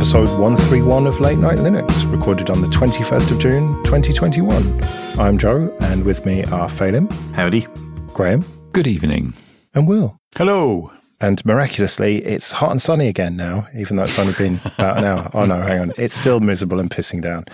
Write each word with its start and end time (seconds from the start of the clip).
episode 0.00 0.30
131 0.38 1.06
of 1.06 1.20
Late 1.20 1.36
Night 1.36 1.58
Linux, 1.58 2.10
recorded 2.10 2.48
on 2.48 2.62
the 2.62 2.68
21st 2.68 3.32
of 3.32 3.38
June 3.38 3.74
2021. 3.84 4.80
I'm 5.20 5.36
Joe, 5.36 5.76
and 5.82 6.04
with 6.04 6.24
me 6.24 6.42
are 6.44 6.70
Phelim. 6.70 7.12
Howdy. 7.34 7.66
Graham. 8.14 8.42
Good 8.72 8.86
evening. 8.86 9.34
And 9.74 9.86
Will. 9.86 10.16
Hello. 10.36 10.90
And 11.20 11.44
miraculously, 11.44 12.24
it's 12.24 12.50
hot 12.50 12.70
and 12.70 12.80
sunny 12.80 13.08
again 13.08 13.36
now, 13.36 13.68
even 13.76 13.96
though 13.96 14.04
it's 14.04 14.18
only 14.18 14.32
been 14.38 14.58
about 14.78 14.96
an 14.96 15.04
hour. 15.04 15.30
Oh 15.34 15.44
no, 15.44 15.60
hang 15.60 15.80
on. 15.80 15.92
It's 15.98 16.14
still 16.14 16.40
miserable 16.40 16.80
and 16.80 16.90
pissing 16.90 17.20
down. 17.20 17.44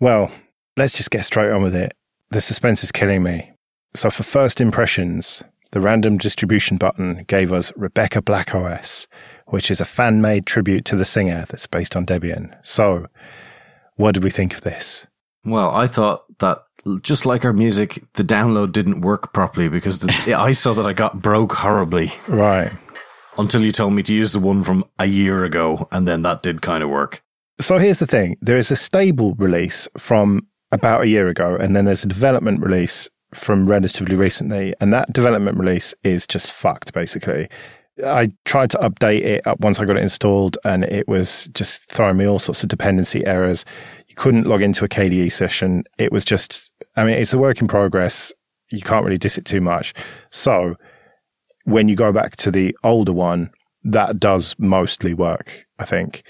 Well, 0.00 0.28
let's 0.76 0.96
just 0.96 1.12
get 1.12 1.24
straight 1.24 1.52
on 1.52 1.62
with 1.62 1.76
it. 1.76 1.94
The 2.32 2.40
suspense 2.40 2.82
is 2.82 2.90
killing 2.90 3.22
me. 3.22 3.52
So, 3.94 4.10
for 4.10 4.24
first 4.24 4.60
impressions, 4.60 5.40
the 5.70 5.80
random 5.80 6.18
distribution 6.18 6.78
button 6.78 7.22
gave 7.28 7.52
us 7.52 7.72
Rebecca 7.76 8.22
Black 8.22 8.56
OS, 8.56 9.06
which 9.52 9.70
is 9.70 9.82
a 9.82 9.84
fan 9.84 10.22
made 10.22 10.46
tribute 10.46 10.82
to 10.86 10.96
the 10.96 11.04
singer 11.04 11.44
that's 11.50 11.66
based 11.66 11.94
on 11.94 12.06
Debian. 12.06 12.56
So, 12.62 13.06
what 13.96 14.12
did 14.12 14.24
we 14.24 14.30
think 14.30 14.54
of 14.54 14.62
this? 14.62 15.06
Well, 15.44 15.70
I 15.70 15.86
thought 15.86 16.24
that 16.38 16.62
just 17.02 17.26
like 17.26 17.44
our 17.44 17.52
music, 17.52 18.02
the 18.14 18.24
download 18.24 18.72
didn't 18.72 19.02
work 19.02 19.34
properly 19.34 19.68
because 19.68 19.98
the, 19.98 20.06
the 20.24 20.32
ISO 20.32 20.74
that 20.74 20.86
I 20.86 20.94
got 20.94 21.20
broke 21.20 21.52
horribly. 21.52 22.12
Right. 22.26 22.72
Until 23.36 23.62
you 23.62 23.72
told 23.72 23.92
me 23.92 24.02
to 24.04 24.14
use 24.14 24.32
the 24.32 24.40
one 24.40 24.62
from 24.62 24.86
a 24.98 25.04
year 25.04 25.44
ago, 25.44 25.86
and 25.92 26.08
then 26.08 26.22
that 26.22 26.42
did 26.42 26.62
kind 26.62 26.82
of 26.82 26.88
work. 26.88 27.22
So 27.60 27.76
here's 27.76 27.98
the 27.98 28.06
thing 28.06 28.38
there 28.40 28.56
is 28.56 28.70
a 28.70 28.76
stable 28.76 29.34
release 29.34 29.86
from 29.98 30.46
about 30.70 31.02
a 31.02 31.08
year 31.08 31.28
ago, 31.28 31.56
and 31.56 31.76
then 31.76 31.84
there's 31.84 32.04
a 32.04 32.08
development 32.08 32.60
release 32.60 33.10
from 33.34 33.66
relatively 33.66 34.16
recently, 34.16 34.74
and 34.80 34.94
that 34.94 35.12
development 35.12 35.58
release 35.58 35.94
is 36.02 36.26
just 36.26 36.50
fucked 36.50 36.94
basically. 36.94 37.50
I 38.04 38.32
tried 38.44 38.70
to 38.70 38.78
update 38.78 39.22
it 39.22 39.46
up 39.46 39.60
once 39.60 39.78
I 39.78 39.84
got 39.84 39.96
it 39.96 40.02
installed, 40.02 40.56
and 40.64 40.84
it 40.84 41.06
was 41.06 41.48
just 41.54 41.90
throwing 41.90 42.16
me 42.16 42.26
all 42.26 42.38
sorts 42.38 42.62
of 42.62 42.68
dependency 42.68 43.24
errors. 43.26 43.64
You 44.08 44.14
couldn't 44.14 44.46
log 44.46 44.62
into 44.62 44.84
a 44.84 44.88
KDE 44.88 45.30
session. 45.30 45.84
It 45.98 46.12
was 46.12 46.24
just, 46.24 46.72
I 46.96 47.04
mean, 47.04 47.14
it's 47.14 47.32
a 47.32 47.38
work 47.38 47.60
in 47.60 47.68
progress. 47.68 48.32
You 48.70 48.80
can't 48.80 49.04
really 49.04 49.18
diss 49.18 49.36
it 49.36 49.44
too 49.44 49.60
much. 49.60 49.92
So 50.30 50.76
when 51.64 51.88
you 51.88 51.96
go 51.96 52.12
back 52.12 52.36
to 52.36 52.50
the 52.50 52.76
older 52.82 53.12
one, 53.12 53.50
that 53.84 54.18
does 54.18 54.54
mostly 54.58 55.12
work, 55.12 55.66
I 55.78 55.84
think. 55.84 56.22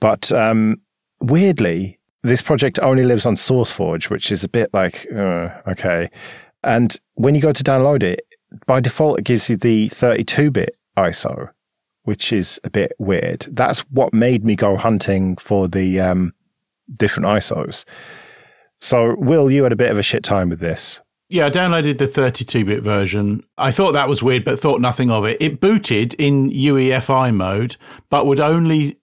But 0.00 0.32
um, 0.32 0.80
weirdly, 1.20 1.98
this 2.22 2.42
project 2.42 2.78
only 2.80 3.04
lives 3.04 3.26
on 3.26 3.34
SourceForge, 3.34 4.10
which 4.10 4.32
is 4.32 4.42
a 4.42 4.48
bit 4.48 4.70
like, 4.72 5.06
uh, 5.14 5.50
okay. 5.66 6.10
And 6.64 6.98
when 7.14 7.34
you 7.34 7.40
go 7.40 7.52
to 7.52 7.62
download 7.62 8.02
it, 8.02 8.20
by 8.66 8.80
default, 8.80 9.18
it 9.18 9.24
gives 9.24 9.48
you 9.48 9.56
the 9.56 9.88
32 9.88 10.50
bit 10.50 10.76
ISO, 10.96 11.50
which 12.04 12.32
is 12.32 12.60
a 12.64 12.70
bit 12.70 12.92
weird. 12.98 13.46
That's 13.50 13.80
what 13.90 14.12
made 14.12 14.44
me 14.44 14.56
go 14.56 14.76
hunting 14.76 15.36
for 15.36 15.68
the 15.68 16.00
um, 16.00 16.34
different 16.94 17.26
ISOs. 17.26 17.84
So, 18.80 19.16
Will, 19.18 19.50
you 19.50 19.64
had 19.64 19.72
a 19.72 19.76
bit 19.76 19.90
of 19.90 19.98
a 19.98 20.02
shit 20.02 20.22
time 20.22 20.50
with 20.50 20.60
this. 20.60 21.00
Yeah, 21.30 21.46
I 21.46 21.50
downloaded 21.50 21.98
the 21.98 22.06
32 22.06 22.64
bit 22.64 22.82
version. 22.82 23.44
I 23.58 23.70
thought 23.70 23.92
that 23.92 24.08
was 24.08 24.22
weird, 24.22 24.44
but 24.44 24.58
thought 24.58 24.80
nothing 24.80 25.10
of 25.10 25.26
it. 25.26 25.36
It 25.40 25.60
booted 25.60 26.14
in 26.14 26.50
UEFI 26.50 27.34
mode, 27.34 27.76
but 28.08 28.24
would 28.26 28.40
only 28.40 28.98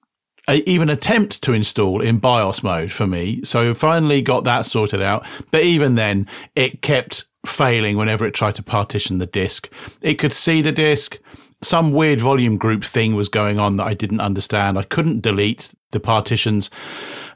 even 0.47 0.89
attempt 0.89 1.41
to 1.43 1.53
install 1.53 2.01
in 2.01 2.19
BIOS 2.19 2.63
mode 2.63 2.91
for 2.91 3.07
me. 3.07 3.43
So 3.43 3.73
finally 3.73 4.21
got 4.21 4.43
that 4.43 4.65
sorted 4.65 5.01
out. 5.01 5.25
But 5.51 5.63
even 5.63 5.95
then, 5.95 6.27
it 6.55 6.81
kept 6.81 7.25
failing 7.47 7.97
whenever 7.97 8.25
it 8.25 8.33
tried 8.33 8.55
to 8.55 8.63
partition 8.63 9.17
the 9.17 9.25
disk. 9.25 9.69
It 10.01 10.15
could 10.15 10.33
see 10.33 10.61
the 10.61 10.71
disk. 10.71 11.19
Some 11.61 11.93
weird 11.93 12.21
volume 12.21 12.57
group 12.57 12.83
thing 12.83 13.15
was 13.15 13.29
going 13.29 13.59
on 13.59 13.77
that 13.77 13.87
I 13.87 13.93
didn't 13.93 14.19
understand. 14.19 14.77
I 14.77 14.83
couldn't 14.83 15.21
delete 15.21 15.73
the 15.91 15.99
partitions. 15.99 16.69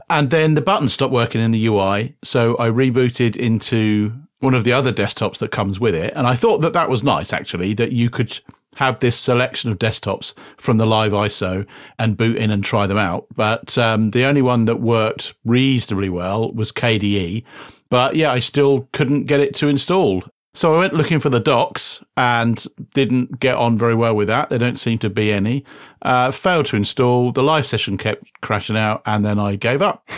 And 0.10 0.30
then 0.30 0.56
the 0.56 0.62
button 0.62 0.90
stopped 0.90 1.14
working 1.14 1.42
in 1.42 1.52
the 1.52 1.66
UI. 1.68 2.16
So 2.24 2.56
I 2.58 2.70
rebooted 2.70 3.38
into 3.38 4.14
one 4.40 4.54
of 4.54 4.64
the 4.64 4.74
other 4.74 4.92
desktops 4.92 5.38
that 5.40 5.52
comes 5.52 5.80
with 5.80 5.96
it. 5.96 6.14
And 6.16 6.26
I 6.28 6.36
thought 6.36 6.60
that 6.60 6.74
that 6.74 6.90
was 6.90 7.04
nice, 7.04 7.34
actually, 7.34 7.74
that 7.74 7.92
you 7.92 8.10
could 8.10 8.40
have 8.76 9.00
this 9.00 9.18
selection 9.18 9.72
of 9.72 9.78
desktops 9.78 10.34
from 10.58 10.78
the 10.78 10.86
live 10.86 11.12
ISO 11.12 11.68
and 11.98 12.16
boot 12.16 12.38
in 12.38 12.50
and 12.50 12.64
try 12.64 12.88
them 12.88 12.98
out. 12.98 13.28
But 13.36 13.78
um, 13.78 14.12
the 14.12 14.24
only 14.24 14.42
one 14.42 14.66
that 14.66 14.78
worked 14.78 15.34
reasonably 15.44 16.10
well 16.10 16.52
was 16.54 16.72
KDE. 16.72 17.44
But 17.90 18.16
yeah, 18.16 18.32
I 18.32 18.40
still 18.40 18.88
couldn't 18.92 19.26
get 19.26 19.40
it 19.40 19.56
to 19.56 19.68
install. 19.68 20.24
So 20.54 20.76
I 20.76 20.80
went 20.80 20.94
looking 20.94 21.20
for 21.20 21.30
the 21.30 21.40
docs 21.40 22.04
and 22.18 22.64
didn't 22.94 23.40
get 23.40 23.56
on 23.56 23.78
very 23.78 23.96
well 23.96 24.16
with 24.16 24.28
that. 24.28 24.50
There 24.50 24.60
don't 24.60 24.80
seem 24.80 24.98
to 25.00 25.10
be 25.10 25.32
any. 25.32 25.64
Uh, 26.02 26.32
failed 26.32 26.66
to 26.68 26.76
install. 26.76 27.32
The 27.32 27.44
live 27.44 27.66
session 27.66 27.98
kept 27.98 28.24
crashing 28.42 28.78
out, 28.78 29.02
and 29.06 29.24
then 29.24 29.40
I 29.40 29.56
gave 29.56 29.82
up. 29.82 30.10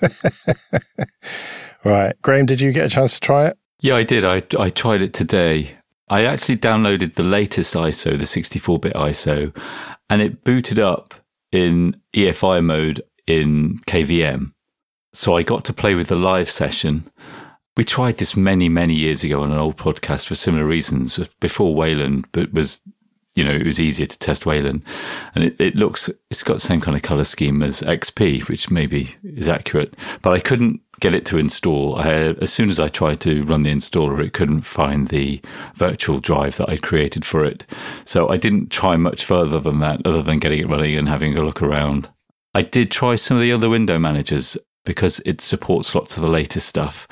right, 1.84 2.14
Graham, 2.22 2.46
did 2.46 2.60
you 2.60 2.72
get 2.72 2.86
a 2.86 2.88
chance 2.88 3.14
to 3.14 3.20
try 3.20 3.46
it? 3.46 3.58
Yeah, 3.80 3.96
I 3.96 4.02
did. 4.02 4.24
I 4.24 4.42
I 4.58 4.70
tried 4.70 5.02
it 5.02 5.12
today. 5.12 5.76
I 6.08 6.24
actually 6.24 6.58
downloaded 6.58 7.14
the 7.14 7.22
latest 7.22 7.74
ISO, 7.74 8.10
the 8.18 8.24
64-bit 8.24 8.92
ISO, 8.92 9.56
and 10.10 10.20
it 10.20 10.44
booted 10.44 10.78
up 10.78 11.14
in 11.50 11.96
EFI 12.14 12.62
mode 12.62 13.02
in 13.26 13.78
KVM. 13.86 14.52
So 15.14 15.36
I 15.36 15.44
got 15.44 15.64
to 15.66 15.72
play 15.72 15.94
with 15.94 16.08
the 16.08 16.16
live 16.16 16.50
session. 16.50 17.04
We 17.76 17.84
tried 17.84 18.18
this 18.18 18.36
many, 18.36 18.68
many 18.68 18.94
years 18.94 19.22
ago 19.22 19.42
on 19.42 19.52
an 19.52 19.58
old 19.58 19.76
podcast 19.76 20.26
for 20.26 20.34
similar 20.34 20.66
reasons 20.66 21.18
uh, 21.20 21.26
before 21.40 21.72
Wayland, 21.72 22.26
but 22.32 22.52
was, 22.52 22.80
you 23.34 23.44
know, 23.44 23.52
it 23.52 23.64
was 23.64 23.78
easier 23.78 24.06
to 24.06 24.18
test 24.18 24.44
Wayland. 24.44 24.82
And 25.36 25.44
it, 25.44 25.60
it 25.60 25.76
looks, 25.76 26.10
it's 26.32 26.42
got 26.42 26.54
the 26.54 26.60
same 26.60 26.80
kind 26.80 26.96
of 26.96 27.04
color 27.04 27.22
scheme 27.22 27.62
as 27.62 27.80
XP, 27.82 28.48
which 28.48 28.72
maybe 28.72 29.14
is 29.22 29.48
accurate, 29.48 29.94
but 30.20 30.32
I 30.32 30.40
couldn't 30.40 30.80
get 30.98 31.14
it 31.14 31.24
to 31.26 31.38
install. 31.38 31.96
I, 31.96 32.10
as 32.10 32.52
soon 32.52 32.68
as 32.68 32.80
I 32.80 32.88
tried 32.88 33.20
to 33.20 33.44
run 33.44 33.62
the 33.62 33.72
installer, 33.72 34.24
it 34.24 34.32
couldn't 34.32 34.62
find 34.62 35.08
the 35.08 35.40
virtual 35.76 36.18
drive 36.18 36.56
that 36.56 36.68
I 36.68 36.76
created 36.76 37.24
for 37.24 37.44
it. 37.44 37.64
So 38.04 38.28
I 38.30 38.36
didn't 38.36 38.72
try 38.72 38.96
much 38.96 39.24
further 39.24 39.60
than 39.60 39.78
that, 39.78 40.04
other 40.04 40.22
than 40.22 40.40
getting 40.40 40.58
it 40.58 40.68
running 40.68 40.96
and 40.96 41.08
having 41.08 41.36
a 41.36 41.42
look 41.42 41.62
around. 41.62 42.10
I 42.52 42.62
did 42.62 42.90
try 42.90 43.14
some 43.14 43.36
of 43.36 43.42
the 43.42 43.52
other 43.52 43.68
window 43.68 43.98
managers 43.98 44.56
because 44.84 45.20
it 45.20 45.40
supports 45.40 45.94
lots 45.94 46.16
of 46.16 46.22
the 46.22 46.28
latest 46.28 46.68
stuff. 46.68 47.08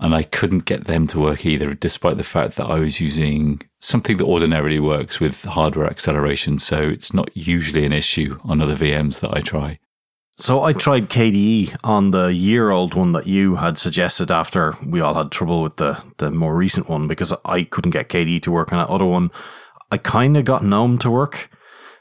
And 0.00 0.14
I 0.14 0.24
couldn't 0.24 0.64
get 0.64 0.86
them 0.86 1.06
to 1.08 1.20
work 1.20 1.46
either, 1.46 1.74
despite 1.74 2.16
the 2.16 2.24
fact 2.24 2.56
that 2.56 2.66
I 2.66 2.80
was 2.80 3.00
using 3.00 3.62
something 3.78 4.16
that 4.16 4.24
ordinarily 4.24 4.80
works 4.80 5.20
with 5.20 5.44
hardware 5.44 5.86
acceleration. 5.86 6.58
So 6.58 6.88
it's 6.88 7.14
not 7.14 7.30
usually 7.36 7.84
an 7.84 7.92
issue 7.92 8.38
on 8.42 8.60
other 8.60 8.74
VMs 8.74 9.20
that 9.20 9.32
I 9.32 9.40
try. 9.40 9.78
So 10.38 10.62
I 10.64 10.72
tried 10.72 11.08
KDE 11.08 11.76
on 11.84 12.10
the 12.10 12.32
year 12.32 12.70
old 12.70 12.94
one 12.94 13.12
that 13.12 13.26
you 13.28 13.56
had 13.56 13.78
suggested 13.78 14.32
after 14.32 14.76
we 14.84 15.00
all 15.00 15.14
had 15.14 15.30
trouble 15.30 15.62
with 15.62 15.76
the, 15.76 16.02
the 16.18 16.30
more 16.30 16.56
recent 16.56 16.88
one 16.88 17.06
because 17.06 17.32
I 17.44 17.64
couldn't 17.64 17.92
get 17.92 18.08
KDE 18.08 18.42
to 18.42 18.50
work 18.50 18.72
on 18.72 18.78
that 18.78 18.92
other 18.92 19.04
one. 19.04 19.30
I 19.92 19.98
kind 19.98 20.36
of 20.36 20.44
got 20.44 20.64
GNOME 20.64 20.98
to 20.98 21.10
work, 21.10 21.50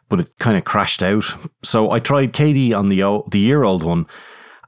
but 0.10 0.22
it 0.22 0.38
kind 0.40 0.58
of 0.58 0.64
crashed 0.64 1.04
out. 1.04 1.26
So 1.62 1.92
I 1.92 2.00
tried 2.00 2.34
KDE 2.34 2.74
on 2.74 2.90
the 2.90 3.22
the 3.30 3.40
year 3.40 3.64
old 3.64 3.84
one 3.84 4.08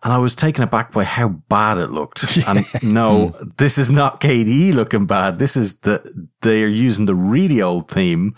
and 0.03 0.11
I 0.11 0.17
was 0.17 0.35
taken 0.35 0.63
aback 0.63 0.91
by 0.91 1.05
how 1.05 1.29
bad 1.29 1.77
it 1.77 1.89
looked. 1.89 2.23
And 2.47 2.65
no, 2.83 3.27
hmm. 3.29 3.49
this 3.57 3.77
is 3.77 3.89
not 3.89 4.19
KDE 4.19 4.73
looking 4.73 5.05
bad. 5.05 5.39
This 5.39 5.55
is 5.55 5.79
the, 5.79 6.27
they're 6.41 6.67
using 6.67 7.05
the 7.05 7.15
really 7.15 7.61
old 7.61 7.89
theme 7.89 8.35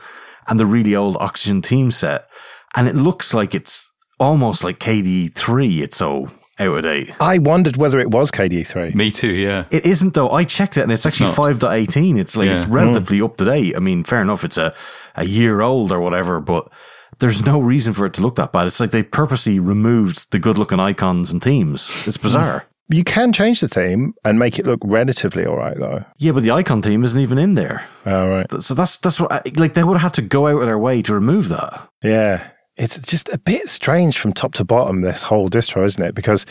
and 0.48 0.60
the 0.60 0.66
really 0.66 0.96
old 0.96 1.18
Oxygen 1.18 1.62
theme 1.64 1.90
set. 1.90 2.28
And 2.76 2.88
it 2.88 2.96
looks 2.96 3.34
like 3.34 3.56
it's 3.56 3.90
almost 4.20 4.64
like 4.64 4.80
KDE 4.80 5.34
3. 5.34 5.82
It's 5.82 5.98
so 5.98 6.30
out 6.60 6.78
of 6.78 6.84
date. 6.84 7.12
I 7.20 7.40
wondered 7.40 7.78
whether 7.78 8.00
it 8.00 8.12
was 8.12 8.32
KDE 8.32 8.68
3. 8.68 8.92
Me 8.92 9.10
too, 9.10 9.34
yeah. 9.34 9.66
It 9.72 9.86
isn't 9.86 10.14
though. 10.14 10.30
I 10.30 10.44
checked 10.44 10.78
it 10.78 10.82
and 10.82 10.92
it's, 10.92 11.06
it's 11.06 11.20
actually 11.20 11.34
5.18. 11.34 12.20
It's 12.20 12.38
like, 12.38 12.48
yeah. 12.48 12.54
it's 12.54 12.68
relatively 12.68 13.20
mm. 13.20 13.26
up 13.26 13.38
to 13.38 13.46
date. 13.46 13.76
I 13.76 13.80
mean, 13.80 14.04
fair 14.04 14.22
enough. 14.22 14.44
It's 14.44 14.58
a, 14.58 14.74
a 15.16 15.26
year 15.26 15.62
old 15.62 15.92
or 15.92 16.00
whatever, 16.00 16.40
but 16.40 16.72
there's 17.20 17.46
no 17.46 17.60
reason 17.60 17.94
for 17.94 18.06
it 18.06 18.14
to 18.16 18.22
look 18.22 18.36
that 18.36 18.52
bad. 18.52 18.68
It's 18.68 18.80
like 18.80 18.92
they 18.92 19.04
purposely 19.04 19.60
removed 19.60 20.32
the 20.32 20.40
good 20.40 20.58
looking 20.58 20.80
icons 20.80 21.32
and 21.32 21.42
themes. 21.42 21.92
It's 22.06 22.18
bizarre. 22.18 22.66
You 22.90 23.04
can 23.04 23.34
change 23.34 23.62
the 23.62 23.68
theme 23.68 24.14
and 24.24 24.38
make 24.38 24.60
it 24.60 24.66
look 24.68 24.80
relatively 24.84 25.44
all 25.46 25.58
right, 25.58 25.76
though. 25.78 26.06
Yeah, 26.18 26.34
but 26.34 26.44
the 26.44 26.52
icon 26.52 26.82
theme 26.84 27.04
isn't 27.04 27.20
even 27.20 27.40
in 27.40 27.56
there. 27.56 27.84
Oh, 28.06 28.30
right. 28.30 28.62
So 28.62 28.76
that's 28.76 28.98
that's 28.98 29.20
what 29.20 29.32
I, 29.32 29.42
like 29.56 29.74
they 29.74 29.84
would 29.84 29.96
have 29.98 30.04
had 30.04 30.14
to 30.16 30.22
go 30.22 30.46
out 30.48 30.60
of 30.60 30.66
their 30.68 30.78
way 30.78 31.02
to 31.02 31.14
remove 31.14 31.50
that. 31.50 31.90
Yeah, 32.04 32.48
it's 32.78 33.00
just 33.00 33.28
a 33.30 33.40
bit 33.40 33.70
strange 33.70 34.20
from 34.20 34.34
top 34.34 34.54
to 34.56 34.64
bottom. 34.66 35.02
This 35.02 35.24
whole 35.24 35.50
distro, 35.50 35.84
isn't 35.84 36.04
it? 36.04 36.14
Because 36.14 36.46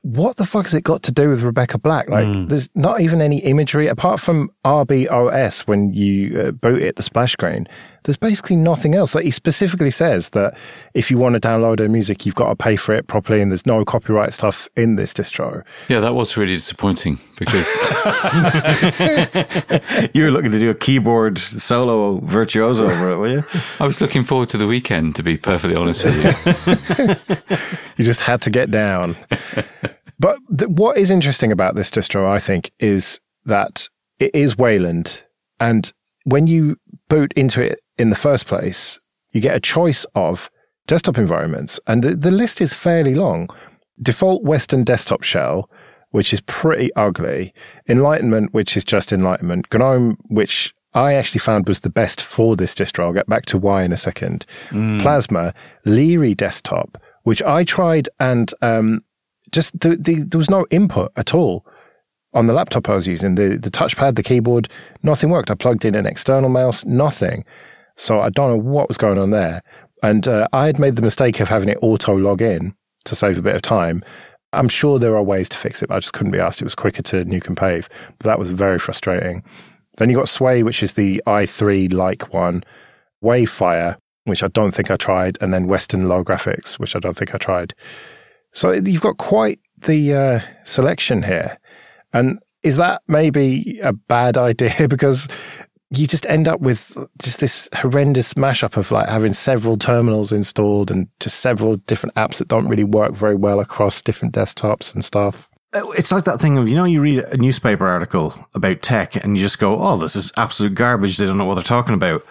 what 0.00 0.36
the 0.36 0.46
fuck 0.46 0.64
has 0.64 0.74
it 0.74 0.84
got 0.84 1.02
to 1.02 1.12
do 1.12 1.28
with 1.30 1.42
Rebecca 1.42 1.78
Black? 1.78 2.08
Like, 2.10 2.26
Mm. 2.26 2.48
there's 2.48 2.68
not 2.74 3.00
even 3.02 3.20
any 3.22 3.38
imagery 3.38 3.86
apart 3.88 4.20
from 4.20 4.50
RBOS 4.64 5.66
when 5.66 5.92
you 5.92 6.40
uh, 6.40 6.50
boot 6.52 6.82
it, 6.82 6.96
the 6.96 7.02
splash 7.02 7.32
screen. 7.32 7.66
There's 8.04 8.16
basically 8.18 8.56
nothing 8.56 8.94
else. 8.94 9.14
Like, 9.14 9.24
he 9.24 9.30
specifically 9.30 9.90
says 9.90 10.30
that 10.30 10.54
if 10.92 11.10
you 11.10 11.16
want 11.18 11.34
to 11.34 11.40
download 11.40 11.78
her 11.78 11.88
music, 11.88 12.26
you've 12.26 12.34
got 12.34 12.48
to 12.50 12.56
pay 12.56 12.76
for 12.76 12.94
it 12.94 13.06
properly, 13.06 13.40
and 13.40 13.50
there's 13.50 13.64
no 13.64 13.82
copyright 13.84 14.34
stuff 14.34 14.68
in 14.76 14.96
this 14.96 15.14
distro. 15.14 15.62
Yeah, 15.88 16.00
that 16.00 16.14
was 16.14 16.36
really 16.36 16.54
disappointing 16.54 17.18
because 17.38 17.66
You 20.14 20.24
were 20.24 20.30
looking 20.30 20.52
to 20.52 20.60
do 20.60 20.70
a 20.70 20.74
keyboard 20.74 21.38
solo 21.38 22.18
virtuoso 22.20 22.84
over 22.84 23.12
it, 23.12 23.16
were 23.16 23.28
you? 23.28 23.42
I 23.80 23.86
was 23.86 24.00
looking 24.00 24.22
forward 24.22 24.48
to 24.50 24.58
the 24.58 24.66
weekend, 24.66 25.16
to 25.16 25.22
be 25.22 25.36
perfectly 25.38 25.76
honest 25.76 26.04
with 26.04 26.24
you. 26.24 26.34
You 27.96 28.04
just 28.04 28.22
had 28.22 28.42
to 28.42 28.50
get 28.50 28.72
down. 28.72 29.14
but 30.18 30.36
th- 30.58 30.68
what 30.68 30.98
is 30.98 31.12
interesting 31.12 31.52
about 31.52 31.76
this 31.76 31.92
distro, 31.92 32.26
I 32.26 32.40
think, 32.40 32.72
is 32.80 33.20
that 33.44 33.88
it 34.18 34.34
is 34.34 34.58
Wayland. 34.58 35.22
And 35.60 35.92
when 36.24 36.48
you 36.48 36.76
boot 37.08 37.32
into 37.36 37.62
it 37.62 37.78
in 37.98 38.10
the 38.10 38.16
first 38.16 38.46
place, 38.46 38.98
you 39.32 39.40
get 39.40 39.54
a 39.54 39.60
choice 39.60 40.04
of 40.14 40.50
desktop 40.86 41.18
environments. 41.18 41.80
And 41.86 42.02
the, 42.02 42.14
the 42.14 42.30
list 42.30 42.60
is 42.60 42.74
fairly 42.74 43.14
long. 43.14 43.48
Default 44.00 44.42
Weston 44.42 44.84
desktop 44.84 45.22
shell, 45.22 45.70
which 46.10 46.32
is 46.32 46.40
pretty 46.42 46.94
ugly. 46.94 47.52
Enlightenment, 47.88 48.52
which 48.52 48.76
is 48.76 48.84
just 48.84 49.12
Enlightenment. 49.12 49.72
GNOME, 49.72 50.18
which 50.28 50.74
I 50.94 51.14
actually 51.14 51.40
found 51.40 51.66
was 51.66 51.80
the 51.80 51.90
best 51.90 52.22
for 52.22 52.54
this 52.54 52.74
distro. 52.74 53.04
I'll 53.04 53.12
get 53.12 53.28
back 53.28 53.46
to 53.46 53.58
why 53.58 53.82
in 53.82 53.92
a 53.92 53.96
second. 53.96 54.46
Plasma, 55.00 55.52
Liri 55.84 56.36
desktop, 56.36 56.98
which 57.24 57.42
I 57.42 57.64
tried 57.64 58.08
and 58.20 58.52
um, 58.62 59.02
just 59.50 59.78
the, 59.80 59.96
the, 59.96 60.22
there 60.22 60.38
was 60.38 60.50
no 60.50 60.66
input 60.70 61.12
at 61.16 61.34
all 61.34 61.66
on 62.32 62.46
the 62.46 62.52
laptop 62.52 62.88
I 62.88 62.94
was 62.94 63.06
using. 63.06 63.36
The 63.36 63.56
the 63.56 63.70
touchpad, 63.70 64.16
the 64.16 64.22
keyboard, 64.22 64.68
nothing 65.02 65.30
worked. 65.30 65.50
I 65.50 65.54
plugged 65.54 65.84
in 65.84 65.94
an 65.94 66.06
external 66.06 66.50
mouse, 66.50 66.84
nothing. 66.84 67.44
So 67.96 68.20
I 68.20 68.30
don't 68.30 68.50
know 68.50 68.70
what 68.70 68.88
was 68.88 68.96
going 68.96 69.18
on 69.18 69.30
there. 69.30 69.62
And 70.02 70.26
uh, 70.28 70.48
I 70.52 70.66
had 70.66 70.78
made 70.78 70.96
the 70.96 71.02
mistake 71.02 71.40
of 71.40 71.48
having 71.48 71.68
it 71.68 71.78
auto 71.80 72.16
log 72.16 72.42
in 72.42 72.74
to 73.04 73.14
save 73.14 73.38
a 73.38 73.42
bit 73.42 73.54
of 73.54 73.62
time. 73.62 74.02
I'm 74.52 74.68
sure 74.68 74.98
there 74.98 75.16
are 75.16 75.22
ways 75.22 75.48
to 75.50 75.56
fix 75.58 75.82
it, 75.82 75.88
but 75.88 75.96
I 75.96 76.00
just 76.00 76.12
couldn't 76.12 76.32
be 76.32 76.40
asked. 76.40 76.60
It 76.60 76.64
was 76.64 76.74
quicker 76.74 77.02
to 77.02 77.24
nuke 77.24 77.46
and 77.46 77.56
pave. 77.56 77.88
But 78.18 78.24
that 78.26 78.38
was 78.38 78.50
very 78.50 78.78
frustrating. 78.78 79.42
Then 79.96 80.10
you 80.10 80.16
got 80.16 80.28
Sway, 80.28 80.62
which 80.62 80.82
is 80.82 80.94
the 80.94 81.22
i3 81.26 81.92
like 81.92 82.32
one, 82.32 82.64
Wayfire, 83.22 83.96
which 84.24 84.42
I 84.42 84.48
don't 84.48 84.72
think 84.72 84.90
I 84.90 84.96
tried, 84.96 85.38
and 85.40 85.52
then 85.52 85.66
Weston 85.66 86.08
Low 86.08 86.24
Graphics, 86.24 86.78
which 86.78 86.96
I 86.96 86.98
don't 86.98 87.16
think 87.16 87.34
I 87.34 87.38
tried. 87.38 87.74
So 88.52 88.72
you've 88.72 89.00
got 89.00 89.18
quite 89.18 89.60
the 89.78 90.14
uh, 90.14 90.40
selection 90.64 91.22
here. 91.24 91.58
And 92.12 92.38
is 92.62 92.76
that 92.76 93.02
maybe 93.06 93.78
a 93.82 93.92
bad 93.92 94.36
idea? 94.50 94.88
because 94.88 95.28
you 95.90 96.06
just 96.06 96.26
end 96.26 96.48
up 96.48 96.60
with 96.60 96.96
just 97.22 97.40
this 97.40 97.68
horrendous 97.74 98.34
mashup 98.34 98.76
of 98.76 98.90
like 98.90 99.08
having 99.08 99.34
several 99.34 99.76
terminals 99.76 100.32
installed 100.32 100.90
and 100.90 101.08
just 101.20 101.40
several 101.40 101.76
different 101.76 102.14
apps 102.14 102.38
that 102.38 102.48
don't 102.48 102.68
really 102.68 102.84
work 102.84 103.14
very 103.14 103.36
well 103.36 103.60
across 103.60 104.02
different 104.02 104.34
desktops 104.34 104.94
and 104.94 105.04
stuff. 105.04 105.50
Oh, 105.74 105.92
it's 105.92 106.12
like 106.12 106.24
that 106.24 106.40
thing 106.40 106.56
of, 106.56 106.68
you 106.68 106.74
know, 106.74 106.84
you 106.84 107.00
read 107.00 107.18
a 107.18 107.36
newspaper 107.36 107.86
article 107.86 108.34
about 108.54 108.82
tech 108.82 109.16
and 109.16 109.36
you 109.36 109.42
just 109.42 109.58
go, 109.58 109.80
oh, 109.80 109.96
this 109.96 110.16
is 110.16 110.32
absolute 110.36 110.74
garbage. 110.74 111.16
They 111.16 111.26
don't 111.26 111.38
know 111.38 111.44
what 111.44 111.54
they're 111.54 111.64
talking 111.64 111.94
about. 111.94 112.24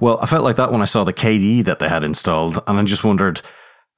Well, 0.00 0.18
I 0.22 0.26
felt 0.26 0.44
like 0.44 0.56
that 0.56 0.72
when 0.72 0.82
I 0.82 0.86
saw 0.86 1.04
the 1.04 1.12
KDE 1.12 1.64
that 1.64 1.80
they 1.80 1.88
had 1.88 2.04
installed 2.04 2.62
and 2.66 2.78
I 2.78 2.84
just 2.84 3.04
wondered, 3.04 3.42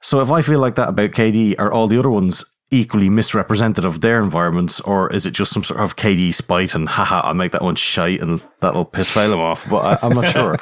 so 0.02 0.20
if 0.20 0.30
I 0.30 0.42
feel 0.42 0.60
like 0.60 0.74
that 0.76 0.88
about 0.88 1.10
KDE, 1.10 1.56
are 1.58 1.72
all 1.72 1.86
the 1.86 1.98
other 1.98 2.10
ones 2.10 2.44
equally 2.70 3.08
misrepresented 3.08 3.84
of 3.84 4.00
their 4.00 4.22
environments 4.22 4.80
or 4.80 5.12
is 5.12 5.26
it 5.26 5.32
just 5.32 5.52
some 5.52 5.64
sort 5.64 5.80
of 5.80 5.96
KDE 5.96 6.34
spite 6.34 6.74
and 6.74 6.88
haha, 6.88 7.20
I'll 7.24 7.34
make 7.34 7.52
that 7.52 7.62
one 7.62 7.74
shite 7.74 8.20
and 8.20 8.44
that'll 8.60 8.84
piss 8.84 9.10
Phelim 9.10 9.38
off? 9.38 9.68
But 9.68 10.02
I, 10.02 10.06
I'm 10.06 10.14
not 10.14 10.28
sure. 10.32 10.56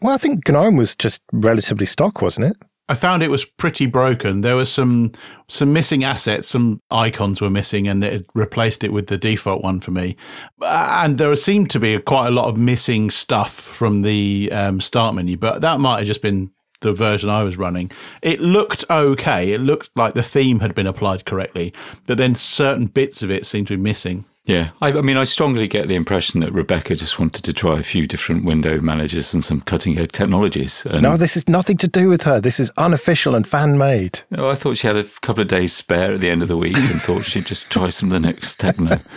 Well, 0.00 0.14
I 0.14 0.18
think 0.18 0.48
GNOME 0.48 0.76
was 0.76 0.94
just 0.94 1.22
relatively 1.32 1.86
stock, 1.86 2.22
wasn't 2.22 2.46
it? 2.46 2.56
I 2.90 2.94
found 2.94 3.22
it 3.22 3.30
was 3.30 3.44
pretty 3.44 3.86
broken. 3.86 4.40
There 4.40 4.56
were 4.56 4.64
some 4.64 5.12
some 5.46 5.72
missing 5.72 6.02
assets, 6.02 6.48
some 6.48 6.80
icons 6.90 7.40
were 7.40 7.48
missing, 7.48 7.86
and 7.86 8.02
it 8.02 8.26
replaced 8.34 8.82
it 8.82 8.92
with 8.92 9.06
the 9.06 9.16
default 9.16 9.62
one 9.62 9.78
for 9.78 9.92
me. 9.92 10.16
And 10.60 11.16
there 11.16 11.34
seemed 11.36 11.70
to 11.70 11.78
be 11.78 12.00
quite 12.00 12.26
a 12.26 12.32
lot 12.32 12.48
of 12.48 12.56
missing 12.58 13.08
stuff 13.10 13.52
from 13.52 14.02
the 14.02 14.50
um, 14.52 14.80
start 14.80 15.14
menu, 15.14 15.36
but 15.36 15.60
that 15.60 15.78
might 15.78 15.98
have 15.98 16.06
just 16.08 16.20
been 16.20 16.50
the 16.80 16.92
version 16.92 17.28
I 17.30 17.42
was 17.42 17.56
running. 17.56 17.90
It 18.22 18.40
looked 18.40 18.84
okay. 18.90 19.52
It 19.52 19.60
looked 19.60 19.90
like 19.94 20.14
the 20.14 20.22
theme 20.22 20.60
had 20.60 20.74
been 20.74 20.86
applied 20.86 21.24
correctly, 21.24 21.72
but 22.06 22.18
then 22.18 22.34
certain 22.34 22.86
bits 22.86 23.22
of 23.22 23.30
it 23.30 23.46
seemed 23.46 23.68
to 23.68 23.76
be 23.76 23.82
missing. 23.82 24.24
Yeah, 24.46 24.70
I, 24.80 24.88
I 24.88 25.02
mean, 25.02 25.16
I 25.18 25.24
strongly 25.24 25.68
get 25.68 25.86
the 25.86 25.94
impression 25.94 26.40
that 26.40 26.52
Rebecca 26.52 26.96
just 26.96 27.18
wanted 27.20 27.44
to 27.44 27.52
try 27.52 27.78
a 27.78 27.82
few 27.84 28.06
different 28.08 28.44
window 28.44 28.80
managers 28.80 29.32
and 29.32 29.44
some 29.44 29.60
cutting 29.60 29.96
edge 29.98 30.12
technologies. 30.12 30.84
And 30.86 31.02
No, 31.02 31.16
this 31.16 31.36
is 31.36 31.46
nothing 31.48 31.76
to 31.76 31.86
do 31.86 32.08
with 32.08 32.22
her. 32.22 32.40
This 32.40 32.58
is 32.58 32.72
unofficial 32.76 33.34
and 33.34 33.46
fan 33.46 33.78
made. 33.78 34.20
Oh, 34.36 34.48
I 34.48 34.54
thought 34.56 34.78
she 34.78 34.86
had 34.86 34.96
a 34.96 35.04
couple 35.04 35.42
of 35.42 35.48
days 35.48 35.72
spare 35.72 36.14
at 36.14 36.20
the 36.20 36.30
end 36.30 36.42
of 36.42 36.48
the 36.48 36.56
week 36.56 36.76
and 36.76 37.00
thought 37.00 37.24
she'd 37.26 37.46
just 37.46 37.70
try 37.70 37.90
some 37.90 38.10
of 38.10 38.20
the 38.20 38.26
next 38.26 38.58
techno. 38.58 38.98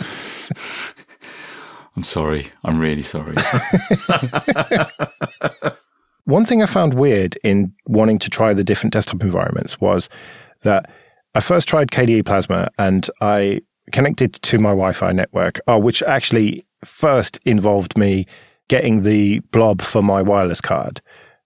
I'm 1.96 2.02
sorry. 2.02 2.52
I'm 2.62 2.78
really 2.78 3.02
sorry. 3.02 3.34
One 6.24 6.46
thing 6.46 6.62
I 6.62 6.66
found 6.66 6.94
weird 6.94 7.36
in 7.44 7.74
wanting 7.86 8.18
to 8.20 8.30
try 8.30 8.54
the 8.54 8.64
different 8.64 8.94
desktop 8.94 9.22
environments 9.22 9.80
was 9.80 10.08
that 10.62 10.90
I 11.34 11.40
first 11.40 11.68
tried 11.68 11.90
KDE 11.90 12.24
Plasma 12.24 12.68
and 12.78 13.10
I 13.20 13.60
connected 13.92 14.32
to 14.34 14.58
my 14.58 14.70
Wi 14.70 14.92
Fi 14.92 15.12
network, 15.12 15.60
oh, 15.68 15.78
which 15.78 16.02
actually 16.02 16.64
first 16.82 17.38
involved 17.44 17.98
me 17.98 18.26
getting 18.68 19.02
the 19.02 19.40
blob 19.50 19.82
for 19.82 20.02
my 20.02 20.22
wireless 20.22 20.60
card 20.60 21.02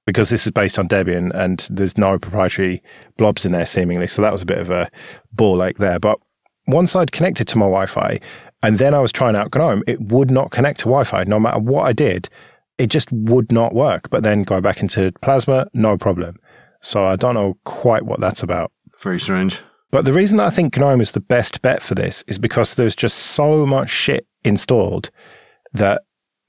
because 0.06 0.30
this 0.30 0.46
is 0.46 0.52
based 0.52 0.78
on 0.78 0.88
Debian 0.88 1.34
and 1.34 1.66
there's 1.70 1.98
no 1.98 2.18
proprietary 2.18 2.82
blobs 3.16 3.44
in 3.44 3.52
there 3.52 3.66
seemingly. 3.66 4.06
So 4.06 4.22
that 4.22 4.32
was 4.32 4.42
a 4.42 4.46
bit 4.46 4.58
of 4.58 4.70
a 4.70 4.90
ball 5.32 5.62
ache 5.62 5.78
there. 5.78 5.98
But 5.98 6.20
once 6.68 6.94
I'd 6.94 7.10
connected 7.12 7.48
to 7.48 7.58
my 7.58 7.66
Wi 7.66 7.86
Fi 7.86 8.20
and 8.62 8.78
then 8.78 8.94
I 8.94 9.00
was 9.00 9.10
trying 9.10 9.34
out 9.34 9.52
GNOME, 9.52 9.82
it 9.88 10.00
would 10.00 10.30
not 10.30 10.52
connect 10.52 10.80
to 10.80 10.84
Wi 10.84 11.02
Fi 11.02 11.24
no 11.24 11.40
matter 11.40 11.58
what 11.58 11.84
I 11.84 11.92
did 11.92 12.28
it 12.78 12.88
just 12.88 13.10
would 13.12 13.52
not 13.52 13.74
work. 13.74 14.08
But 14.10 14.22
then 14.22 14.44
going 14.44 14.62
back 14.62 14.80
into 14.80 15.12
Plasma, 15.20 15.66
no 15.74 15.98
problem. 15.98 16.36
So 16.80 17.04
I 17.04 17.16
don't 17.16 17.34
know 17.34 17.58
quite 17.64 18.04
what 18.04 18.20
that's 18.20 18.42
about. 18.42 18.72
Very 19.00 19.20
strange. 19.20 19.60
But 19.90 20.04
the 20.04 20.12
reason 20.12 20.38
that 20.38 20.46
I 20.46 20.50
think 20.50 20.76
GNOME 20.76 21.00
is 21.00 21.12
the 21.12 21.20
best 21.20 21.62
bet 21.62 21.82
for 21.82 21.94
this 21.94 22.22
is 22.26 22.38
because 22.38 22.74
there's 22.74 22.96
just 22.96 23.18
so 23.18 23.64
much 23.64 23.90
shit 23.90 24.26
installed 24.44 25.10
that 25.72 26.02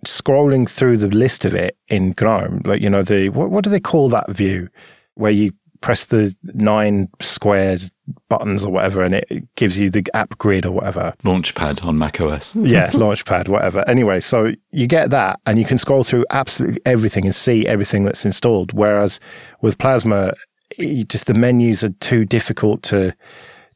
scrolling 0.05 0.69
through 0.69 0.97
the 0.97 1.07
list 1.07 1.45
of 1.45 1.53
it 1.53 1.77
in 1.87 2.13
GNOME, 2.19 2.61
like, 2.65 2.81
you 2.81 2.89
know, 2.89 3.01
the, 3.01 3.29
what, 3.29 3.49
what 3.49 3.63
do 3.63 3.69
they 3.69 3.79
call 3.79 4.09
that 4.09 4.29
view 4.29 4.69
where 5.15 5.31
you 5.31 5.51
press 5.81 6.05
the 6.05 6.35
nine 6.43 7.09
squares 7.21 7.91
buttons 8.27 8.65
or 8.65 8.71
whatever 8.71 9.01
and 9.03 9.15
it 9.15 9.47
gives 9.55 9.77
you 9.79 9.89
the 9.89 10.03
app 10.13 10.37
grid 10.37 10.65
or 10.65 10.71
whatever. 10.71 11.13
Launchpad 11.23 11.83
on 11.86 11.98
Mac 11.98 12.19
OS. 12.19 12.55
Yeah, 12.55 12.89
Launchpad, 12.91 13.48
whatever. 13.48 13.88
Anyway, 13.88 14.19
so 14.19 14.51
you 14.71 14.88
get 14.88 15.09
that 15.12 15.39
and 15.45 15.57
you 15.59 15.65
can 15.65 15.77
scroll 15.77 16.03
through 16.03 16.25
absolutely 16.29 16.81
everything 16.86 17.25
and 17.25 17.36
see 17.36 17.65
everything 17.65 18.03
that's 18.03 18.25
installed. 18.25 18.74
Whereas 18.74 19.19
with 19.62 19.77
Plasma, 19.77 20.33
you 20.77 21.03
just 21.03 21.27
the 21.27 21.33
menus 21.33 21.83
are 21.83 21.89
too 22.00 22.25
difficult 22.25 22.83
to 22.83 23.13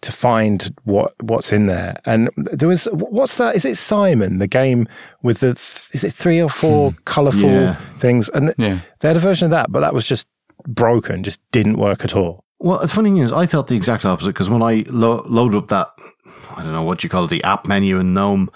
to 0.02 0.12
find 0.12 0.76
what 0.84 1.14
what's 1.22 1.54
in 1.54 1.68
there. 1.68 1.96
And 2.06 2.30
there 2.36 2.68
was 2.68 2.86
what's 2.92 3.38
that? 3.38 3.56
Is 3.56 3.64
it 3.66 3.78
Simon, 3.78 4.40
the 4.40 4.48
game 4.48 4.88
with 5.22 5.40
the 5.40 5.54
th- 5.54 5.90
is 5.94 6.04
it 6.04 6.14
three 6.14 6.42
or 6.42 6.50
four 6.50 6.92
hmm. 6.92 6.98
colourful 7.06 7.50
Yeah. 7.50 7.76
things? 7.98 8.30
And 8.30 8.54
Yeah. 8.58 8.80
they 9.00 9.08
had 9.08 9.18
a 9.18 9.22
version 9.22 9.46
of 9.46 9.52
that, 9.52 9.72
but 9.72 9.80
that 9.80 9.94
was 9.94 10.06
just 10.06 10.28
broken, 10.68 11.24
just 11.24 11.40
didn't 11.52 11.78
work 11.78 12.04
at 12.04 12.16
all. 12.16 12.44
Well, 12.60 12.80
the 12.80 12.88
funny 12.88 13.10
thing 13.12 13.18
is, 13.18 13.32
I 13.32 13.46
thought 13.46 13.68
the 13.68 13.76
exact 13.76 14.06
opposite 14.06 14.30
because 14.30 14.50
when 14.50 14.62
I 14.62 14.86
lo- 14.88 15.24
loaded 15.28 15.58
up 15.58 15.68
that, 15.68 15.90
I 16.56 16.64
don't 16.64 16.72
know 16.72 16.84
what 16.84 17.04
you 17.04 17.10
call 17.10 17.26
it, 17.26 17.30
the 17.30 17.44
app 17.44 17.68
menu 17.68 18.00
in 18.00 18.14
GNOME, 18.14 18.50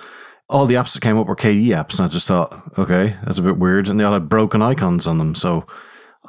all 0.50 0.66
the 0.66 0.76
apps 0.76 0.94
that 0.94 1.02
came 1.02 1.18
up 1.18 1.28
were 1.28 1.36
KDE 1.36 1.68
apps, 1.68 2.00
and 2.00 2.06
I 2.06 2.08
just 2.08 2.28
thought, 2.28 2.80
okay, 2.80 3.18
that's 3.24 3.40
a 3.40 3.44
bit 3.44 3.58
weird, 3.58 3.90
and 3.90 4.00
they 4.00 4.04
all 4.04 4.14
had 4.14 4.30
broken 4.30 4.62
icons 4.62 5.08
on 5.08 5.18
them. 5.18 5.36
So 5.36 5.66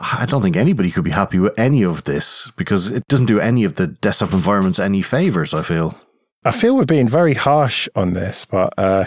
I 0.01 0.27
don't 0.27 0.43
think 0.43 0.57
anybody 0.57 0.91
could 0.91 1.05
be 1.05 1.11
happy 1.11 1.39
with 1.39 1.59
any 1.59 1.85
of 1.85 2.05
this 2.05 2.51
because 2.57 2.91
it 2.91 3.07
doesn't 3.09 3.27
do 3.27 3.41
any 3.41 3.65
of 3.65 3.77
the 3.77 3.87
desktop 3.87 4.33
environments 4.33 4.79
any 4.79 5.03
favors. 5.03 5.55
I 5.55 5.63
feel. 5.63 5.99
I 6.45 6.53
feel 6.53 6.77
we're 6.77 6.85
being 6.85 7.09
very 7.09 7.35
harsh 7.35 7.89
on 7.95 8.13
this, 8.15 8.45
but 8.45 8.73
uh, 8.79 9.07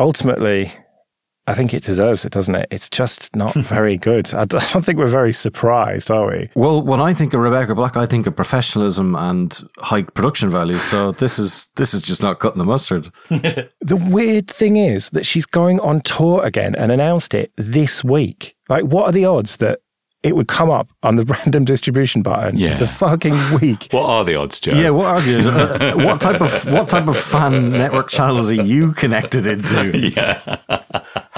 ultimately, 0.00 0.72
I 1.48 1.54
think 1.54 1.72
it 1.72 1.82
deserves 1.82 2.24
it, 2.24 2.32
doesn't 2.32 2.54
it? 2.54 2.66
It's 2.70 2.90
just 2.90 3.34
not 3.34 3.54
very 3.76 3.96
good. 3.96 4.32
I 4.42 4.44
don't 4.44 4.84
think 4.84 4.98
we're 4.98 5.06
very 5.08 5.32
surprised, 5.32 6.10
are 6.10 6.26
we? 6.30 6.50
Well, 6.54 6.82
when 6.82 7.00
I 7.00 7.14
think 7.14 7.32
of 7.34 7.40
Rebecca 7.40 7.74
Black, 7.74 7.96
I 7.96 8.06
think 8.06 8.26
of 8.26 8.36
professionalism 8.36 9.16
and 9.16 9.58
high 9.78 10.02
production 10.02 10.50
values. 10.50 10.82
So 10.82 11.12
this 11.22 11.38
is 11.38 11.68
this 11.76 11.94
is 11.94 12.02
just 12.02 12.22
not 12.22 12.38
cutting 12.38 12.58
the 12.58 12.64
mustard. 12.64 13.08
The 13.30 13.96
weird 13.96 14.46
thing 14.48 14.76
is 14.76 15.10
that 15.10 15.24
she's 15.24 15.46
going 15.46 15.80
on 15.80 16.02
tour 16.02 16.44
again 16.44 16.74
and 16.74 16.92
announced 16.92 17.32
it 17.34 17.52
this 17.56 18.04
week. 18.04 18.54
Like, 18.68 18.84
what 18.84 19.06
are 19.06 19.12
the 19.12 19.24
odds 19.24 19.56
that 19.58 19.80
it 20.24 20.34
would 20.34 20.48
come 20.48 20.68
up 20.68 20.88
on 21.04 21.14
the 21.14 21.24
random 21.24 21.64
distribution 21.64 22.22
button 22.22 22.58
Yeah. 22.58 22.74
the 22.74 22.88
fucking 22.88 23.36
week. 23.60 23.86
What 23.92 24.10
are 24.10 24.24
the 24.24 24.34
odds, 24.34 24.58
Joe? 24.58 24.72
Yeah, 24.74 24.90
what 24.90 25.06
are 25.06 25.20
you? 25.22 25.38
Uh, 25.48 25.92
what 25.94 26.20
type 26.20 26.40
of 26.40 26.66
what 26.72 26.88
type 26.88 27.06
of 27.06 27.16
fan 27.16 27.70
network 27.70 28.08
channels 28.08 28.50
are 28.50 28.54
you 28.54 28.92
connected 28.94 29.46
into? 29.46 29.96
yeah. 29.96 30.56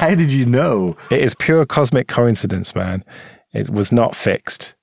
How 0.00 0.14
did 0.14 0.33
you 0.33 0.47
know? 0.47 0.97
It 1.11 1.21
is 1.21 1.35
pure 1.35 1.66
cosmic 1.66 2.09
coincidence, 2.09 2.75
man. 2.75 3.04
It 3.52 3.69
was 3.69 3.92
not 3.92 4.16
fixed. 4.16 4.75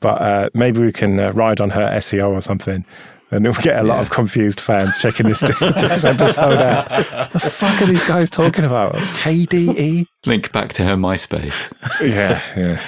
But 0.00 0.20
uh, 0.20 0.50
maybe 0.52 0.80
we 0.80 0.92
can 0.92 1.18
uh, 1.18 1.32
ride 1.32 1.60
on 1.60 1.70
her 1.70 1.88
SEO 1.96 2.32
or 2.32 2.42
something. 2.42 2.84
And 3.30 3.44
we'll 3.44 3.54
get 3.54 3.78
a 3.78 3.82
lot 3.82 4.00
of 4.00 4.10
confused 4.10 4.60
fans 4.60 4.98
checking 4.98 5.26
this, 5.26 5.40
this 5.60 6.04
episode 6.04 6.58
out. 6.60 6.88
The 7.32 7.40
fuck 7.40 7.80
are 7.80 7.86
these 7.86 8.04
guys 8.04 8.28
talking 8.28 8.64
about? 8.64 8.94
KDE? 8.94 10.04
Link 10.26 10.52
back 10.52 10.74
to 10.74 10.84
her 10.84 10.94
MySpace. 10.94 11.72
Yeah, 12.06 12.42
yeah. 12.54 12.80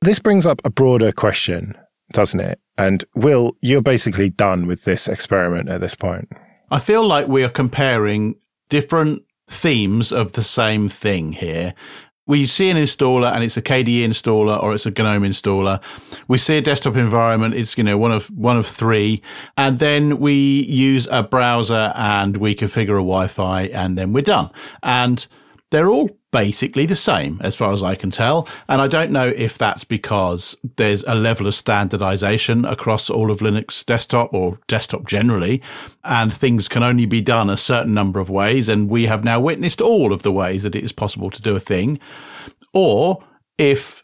This 0.00 0.18
brings 0.18 0.46
up 0.46 0.60
a 0.64 0.70
broader 0.70 1.12
question, 1.12 1.76
doesn't 2.12 2.40
it? 2.40 2.58
And 2.78 3.04
Will, 3.14 3.56
you're 3.60 3.82
basically 3.82 4.30
done 4.30 4.66
with 4.66 4.84
this 4.84 5.06
experiment 5.06 5.68
at 5.68 5.80
this 5.82 5.94
point. 5.94 6.28
I 6.70 6.78
feel 6.80 7.06
like 7.06 7.28
we 7.28 7.44
are 7.44 7.50
comparing 7.50 8.36
different 8.70 9.22
themes 9.48 10.12
of 10.12 10.32
the 10.32 10.42
same 10.42 10.88
thing 10.88 11.32
here. 11.32 11.74
We 12.26 12.46
see 12.46 12.70
an 12.70 12.78
installer 12.78 13.30
and 13.34 13.44
it's 13.44 13.58
a 13.58 13.62
KDE 13.62 14.02
installer 14.02 14.62
or 14.62 14.72
it's 14.72 14.86
a 14.86 14.90
GNOME 14.90 15.24
installer. 15.24 15.82
We 16.26 16.38
see 16.38 16.56
a 16.56 16.62
desktop 16.62 16.96
environment. 16.96 17.54
It's, 17.54 17.76
you 17.76 17.84
know, 17.84 17.98
one 17.98 18.12
of, 18.12 18.28
one 18.28 18.56
of 18.56 18.66
three. 18.66 19.20
And 19.58 19.78
then 19.78 20.18
we 20.18 20.64
use 20.64 21.06
a 21.10 21.22
browser 21.22 21.92
and 21.94 22.38
we 22.38 22.54
configure 22.54 22.96
a 22.96 23.04
Wi-Fi 23.04 23.64
and 23.64 23.98
then 23.98 24.14
we're 24.14 24.22
done. 24.22 24.50
And 24.82 25.26
they're 25.70 25.90
all 25.90 26.08
basically 26.34 26.84
the 26.84 26.96
same 26.96 27.40
as 27.42 27.54
far 27.54 27.72
as 27.72 27.80
I 27.80 27.94
can 27.94 28.10
tell. 28.10 28.48
And 28.68 28.82
I 28.82 28.88
don't 28.88 29.12
know 29.12 29.28
if 29.28 29.56
that's 29.56 29.84
because 29.84 30.56
there's 30.74 31.04
a 31.04 31.14
level 31.14 31.46
of 31.46 31.54
standardization 31.54 32.64
across 32.64 33.08
all 33.08 33.30
of 33.30 33.38
Linux 33.38 33.86
desktop 33.86 34.34
or 34.34 34.58
desktop 34.66 35.06
generally, 35.06 35.62
and 36.02 36.34
things 36.34 36.68
can 36.68 36.82
only 36.82 37.06
be 37.06 37.20
done 37.20 37.48
a 37.48 37.56
certain 37.56 37.94
number 37.94 38.18
of 38.18 38.30
ways. 38.30 38.68
And 38.68 38.90
we 38.90 39.06
have 39.06 39.22
now 39.22 39.38
witnessed 39.38 39.80
all 39.80 40.12
of 40.12 40.22
the 40.22 40.32
ways 40.32 40.64
that 40.64 40.74
it 40.74 40.82
is 40.82 40.90
possible 40.90 41.30
to 41.30 41.40
do 41.40 41.54
a 41.54 41.60
thing. 41.60 42.00
Or 42.72 43.22
if 43.56 44.02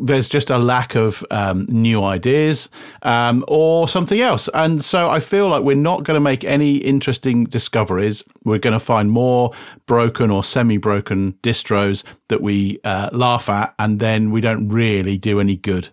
there's 0.00 0.28
just 0.28 0.50
a 0.50 0.58
lack 0.58 0.94
of 0.94 1.24
um, 1.30 1.66
new 1.68 2.02
ideas 2.02 2.68
um, 3.02 3.44
or 3.48 3.88
something 3.88 4.20
else. 4.20 4.48
And 4.54 4.84
so 4.84 5.08
I 5.10 5.20
feel 5.20 5.48
like 5.48 5.62
we're 5.62 5.76
not 5.76 6.04
going 6.04 6.16
to 6.16 6.20
make 6.20 6.44
any 6.44 6.76
interesting 6.76 7.44
discoveries. 7.44 8.24
We're 8.44 8.58
going 8.58 8.72
to 8.72 8.80
find 8.80 9.10
more 9.10 9.52
broken 9.86 10.30
or 10.30 10.44
semi 10.44 10.76
broken 10.76 11.34
distros 11.42 12.04
that 12.28 12.42
we 12.42 12.78
uh, 12.84 13.10
laugh 13.12 13.48
at, 13.48 13.74
and 13.78 14.00
then 14.00 14.30
we 14.30 14.40
don't 14.40 14.68
really 14.68 15.18
do 15.18 15.40
any 15.40 15.56
good. 15.56 15.88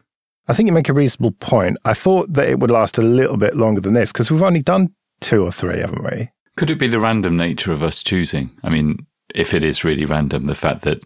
I 0.47 0.53
think 0.53 0.67
you 0.67 0.73
make 0.73 0.89
a 0.89 0.93
reasonable 0.93 1.31
point. 1.31 1.77
I 1.85 1.93
thought 1.93 2.33
that 2.33 2.49
it 2.49 2.59
would 2.59 2.71
last 2.71 2.97
a 2.97 3.01
little 3.01 3.37
bit 3.37 3.55
longer 3.55 3.79
than 3.79 3.93
this 3.93 4.11
because 4.11 4.29
we've 4.29 4.43
only 4.43 4.61
done 4.61 4.93
two 5.21 5.43
or 5.43 5.51
three, 5.51 5.79
haven't 5.79 6.03
we? 6.03 6.29
Could 6.57 6.69
it 6.69 6.79
be 6.79 6.87
the 6.87 6.99
random 6.99 7.37
nature 7.37 7.71
of 7.71 7.81
us 7.81 8.03
choosing? 8.03 8.51
I 8.63 8.69
mean, 8.69 9.07
if 9.33 9.53
it 9.53 9.63
is 9.63 9.83
really 9.83 10.05
random, 10.05 10.45
the 10.45 10.55
fact 10.55 10.81
that 10.81 11.01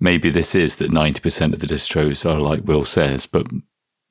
maybe 0.00 0.30
this 0.30 0.54
is 0.54 0.76
that 0.76 0.90
90% 0.90 1.52
of 1.52 1.60
the 1.60 1.66
distros 1.66 2.28
are 2.28 2.40
like 2.40 2.64
Will 2.64 2.84
says, 2.84 3.26
but 3.26 3.46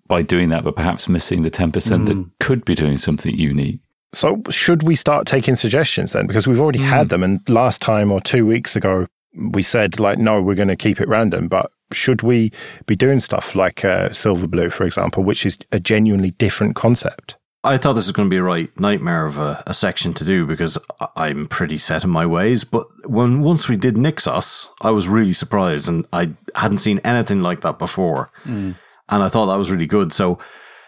by 0.07 0.21
doing 0.21 0.49
that, 0.49 0.63
but 0.63 0.75
perhaps 0.75 1.09
missing 1.09 1.43
the 1.43 1.51
10% 1.51 2.05
that 2.07 2.29
could 2.39 2.63
be 2.65 2.75
doing 2.75 2.97
something 2.97 3.35
unique. 3.35 3.79
So, 4.11 4.41
should 4.49 4.83
we 4.83 4.95
start 4.95 5.27
taking 5.27 5.55
suggestions 5.55 6.13
then? 6.13 6.25
Because 6.25 6.47
we've 6.47 6.59
already 6.59 6.79
had 6.79 7.09
them. 7.09 7.21
And 7.21 7.47
last 7.47 7.79
time 7.79 8.11
or 8.11 8.19
two 8.19 8.43
weeks 8.43 8.75
ago, 8.75 9.05
we 9.51 9.61
said, 9.61 9.99
like, 9.99 10.17
no, 10.17 10.41
we're 10.41 10.55
going 10.55 10.67
to 10.67 10.75
keep 10.75 10.99
it 10.99 11.07
random. 11.07 11.47
But 11.47 11.71
should 11.93 12.23
we 12.23 12.51
be 12.87 12.95
doing 12.95 13.19
stuff 13.19 13.53
like 13.53 13.85
uh, 13.85 14.09
Silverblue, 14.09 14.71
for 14.71 14.85
example, 14.85 15.23
which 15.23 15.45
is 15.45 15.59
a 15.71 15.79
genuinely 15.79 16.31
different 16.31 16.75
concept? 16.75 17.35
I 17.63 17.77
thought 17.77 17.93
this 17.93 18.05
was 18.05 18.13
going 18.13 18.29
to 18.29 18.33
be 18.33 18.37
a 18.37 18.43
right 18.43 18.77
nightmare 18.79 19.25
of 19.25 19.37
a, 19.37 19.61
a 19.67 19.73
section 19.73 20.13
to 20.15 20.23
do 20.23 20.45
because 20.45 20.77
I'm 21.17 21.47
pretty 21.47 21.77
set 21.77 22.05
in 22.05 22.09
my 22.09 22.25
ways. 22.25 22.63
But 22.63 22.87
when 23.05 23.41
once 23.41 23.67
we 23.67 23.75
did 23.75 23.95
Nixos, 23.95 24.69
I 24.81 24.91
was 24.91 25.09
really 25.09 25.33
surprised, 25.33 25.89
and 25.89 26.05
I 26.13 26.31
hadn't 26.55 26.77
seen 26.77 26.99
anything 27.03 27.41
like 27.41 27.61
that 27.61 27.77
before, 27.77 28.31
mm. 28.45 28.75
and 29.09 29.23
I 29.23 29.27
thought 29.27 29.47
that 29.47 29.57
was 29.57 29.71
really 29.71 29.87
good. 29.87 30.13
So 30.13 30.39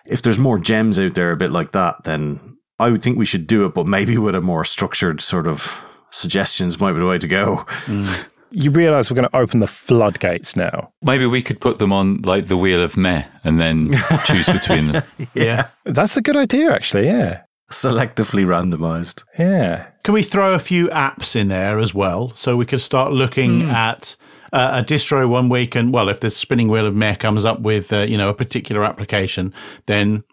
if 0.06 0.22
there's 0.22 0.40
more 0.40 0.60
gems 0.60 0.98
out 0.98 1.14
there, 1.14 1.32
a 1.32 1.38
bit 1.38 1.52
like 1.52 1.74
that, 1.74 2.06
then 2.06 2.58
I 2.80 2.90
would 2.90 3.04
think 3.04 3.18
we 3.18 3.26
should 3.26 3.48
do 3.48 3.66
it, 3.66 3.74
but 3.74 3.86
maybe 3.86 4.18
with 4.18 4.36
a 4.36 4.42
more 4.42 4.64
structured 4.64 5.20
sort 5.20 5.48
of 5.48 5.84
suggestions 6.10 6.80
might 6.80 6.94
be 6.94 7.00
the 7.00 7.06
way 7.06 7.18
to 7.18 7.28
go. 7.28 7.66
Mm. 7.86 8.28
You 8.52 8.72
realize 8.72 9.10
we're 9.10 9.16
going 9.16 9.30
to 9.30 9.36
open 9.36 9.60
the 9.60 9.68
floodgates 9.68 10.56
now. 10.56 10.92
Maybe 11.02 11.26
we 11.26 11.42
could 11.42 11.60
put 11.62 11.80
them 11.80 11.94
on 11.94 12.22
like 12.22 12.48
the 12.48 12.58
wheel 12.58 12.82
of 12.82 12.98
meh 12.98 13.26
and 13.44 13.60
then 13.60 13.98
choose 14.26 14.48
between 14.48 14.88
them. 14.88 15.04
Yeah. 15.34 15.68
That's 15.86 16.18
a 16.18 16.22
good 16.22 16.38
idea, 16.38 16.74
actually. 16.74 17.06
Yeah. 17.06 17.44
Selectively 17.72 18.46
randomized. 18.46 19.24
Yeah. 19.40 19.88
Can 20.04 20.14
we 20.14 20.24
throw 20.24 20.54
a 20.54 20.60
few 20.60 20.88
apps 20.90 21.36
in 21.36 21.48
there 21.48 21.80
as 21.80 21.94
well? 21.94 22.34
So 22.36 22.58
we 22.58 22.66
could 22.66 22.82
start 22.82 23.14
looking 23.14 23.62
at 23.64 24.18
uh, 24.52 24.82
a 24.82 24.86
distro 24.86 25.30
one 25.30 25.48
week, 25.48 25.76
and 25.76 25.94
well, 25.94 26.10
if 26.10 26.20
the 26.20 26.30
spinning 26.30 26.68
wheel 26.68 26.86
of 26.86 26.96
meh 26.96 27.16
comes 27.16 27.46
up 27.46 27.62
with 27.62 27.94
uh, 27.94 28.00
you 28.02 28.18
know 28.18 28.30
a 28.30 28.34
particular 28.34 28.84
application, 28.84 29.54
then 29.86 30.24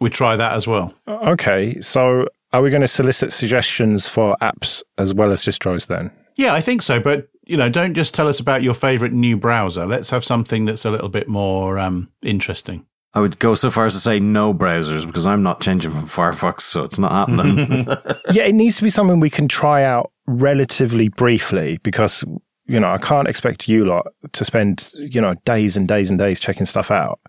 we 0.00 0.08
try 0.10 0.36
that 0.36 0.54
as 0.54 0.66
well. 0.66 0.94
Okay. 1.06 1.80
So, 1.80 2.26
are 2.52 2.62
we 2.62 2.70
going 2.70 2.82
to 2.82 2.88
solicit 2.88 3.32
suggestions 3.32 4.08
for 4.08 4.36
apps 4.40 4.82
as 4.98 5.12
well 5.12 5.30
as 5.30 5.42
distros 5.42 5.86
then? 5.88 6.10
Yeah, 6.36 6.54
I 6.54 6.60
think 6.60 6.80
so. 6.80 6.98
But 6.98 7.28
you 7.44 7.56
know, 7.56 7.68
don't 7.68 7.94
just 7.94 8.14
tell 8.14 8.28
us 8.28 8.40
about 8.40 8.62
your 8.62 8.74
favorite 8.74 9.12
new 9.12 9.36
browser. 9.36 9.86
Let's 9.86 10.10
have 10.10 10.24
something 10.24 10.64
that's 10.64 10.84
a 10.84 10.90
little 10.90 11.08
bit 11.08 11.28
more 11.28 11.78
um, 11.78 12.10
interesting. 12.22 12.86
I 13.14 13.20
would 13.20 13.38
go 13.38 13.54
so 13.54 13.70
far 13.70 13.84
as 13.84 13.92
to 13.92 14.00
say 14.00 14.20
no 14.20 14.54
browsers 14.54 15.06
because 15.06 15.26
I'm 15.26 15.42
not 15.42 15.60
changing 15.60 15.90
from 15.90 16.04
Firefox, 16.04 16.62
so 16.62 16.82
it's 16.84 16.98
not 16.98 17.12
happening. 17.12 17.86
yeah, 18.32 18.44
it 18.44 18.54
needs 18.54 18.76
to 18.78 18.84
be 18.84 18.90
something 18.90 19.20
we 19.20 19.28
can 19.28 19.48
try 19.48 19.82
out 19.82 20.12
relatively 20.26 21.08
briefly 21.08 21.78
because, 21.82 22.24
you 22.64 22.80
know, 22.80 22.90
I 22.90 22.98
can't 22.98 23.28
expect 23.28 23.68
you 23.68 23.84
lot 23.84 24.06
to 24.32 24.44
spend, 24.44 24.90
you 24.96 25.20
know, 25.20 25.34
days 25.44 25.76
and 25.76 25.86
days 25.86 26.08
and 26.08 26.18
days 26.18 26.40
checking 26.40 26.64
stuff 26.64 26.90
out. 26.90 27.20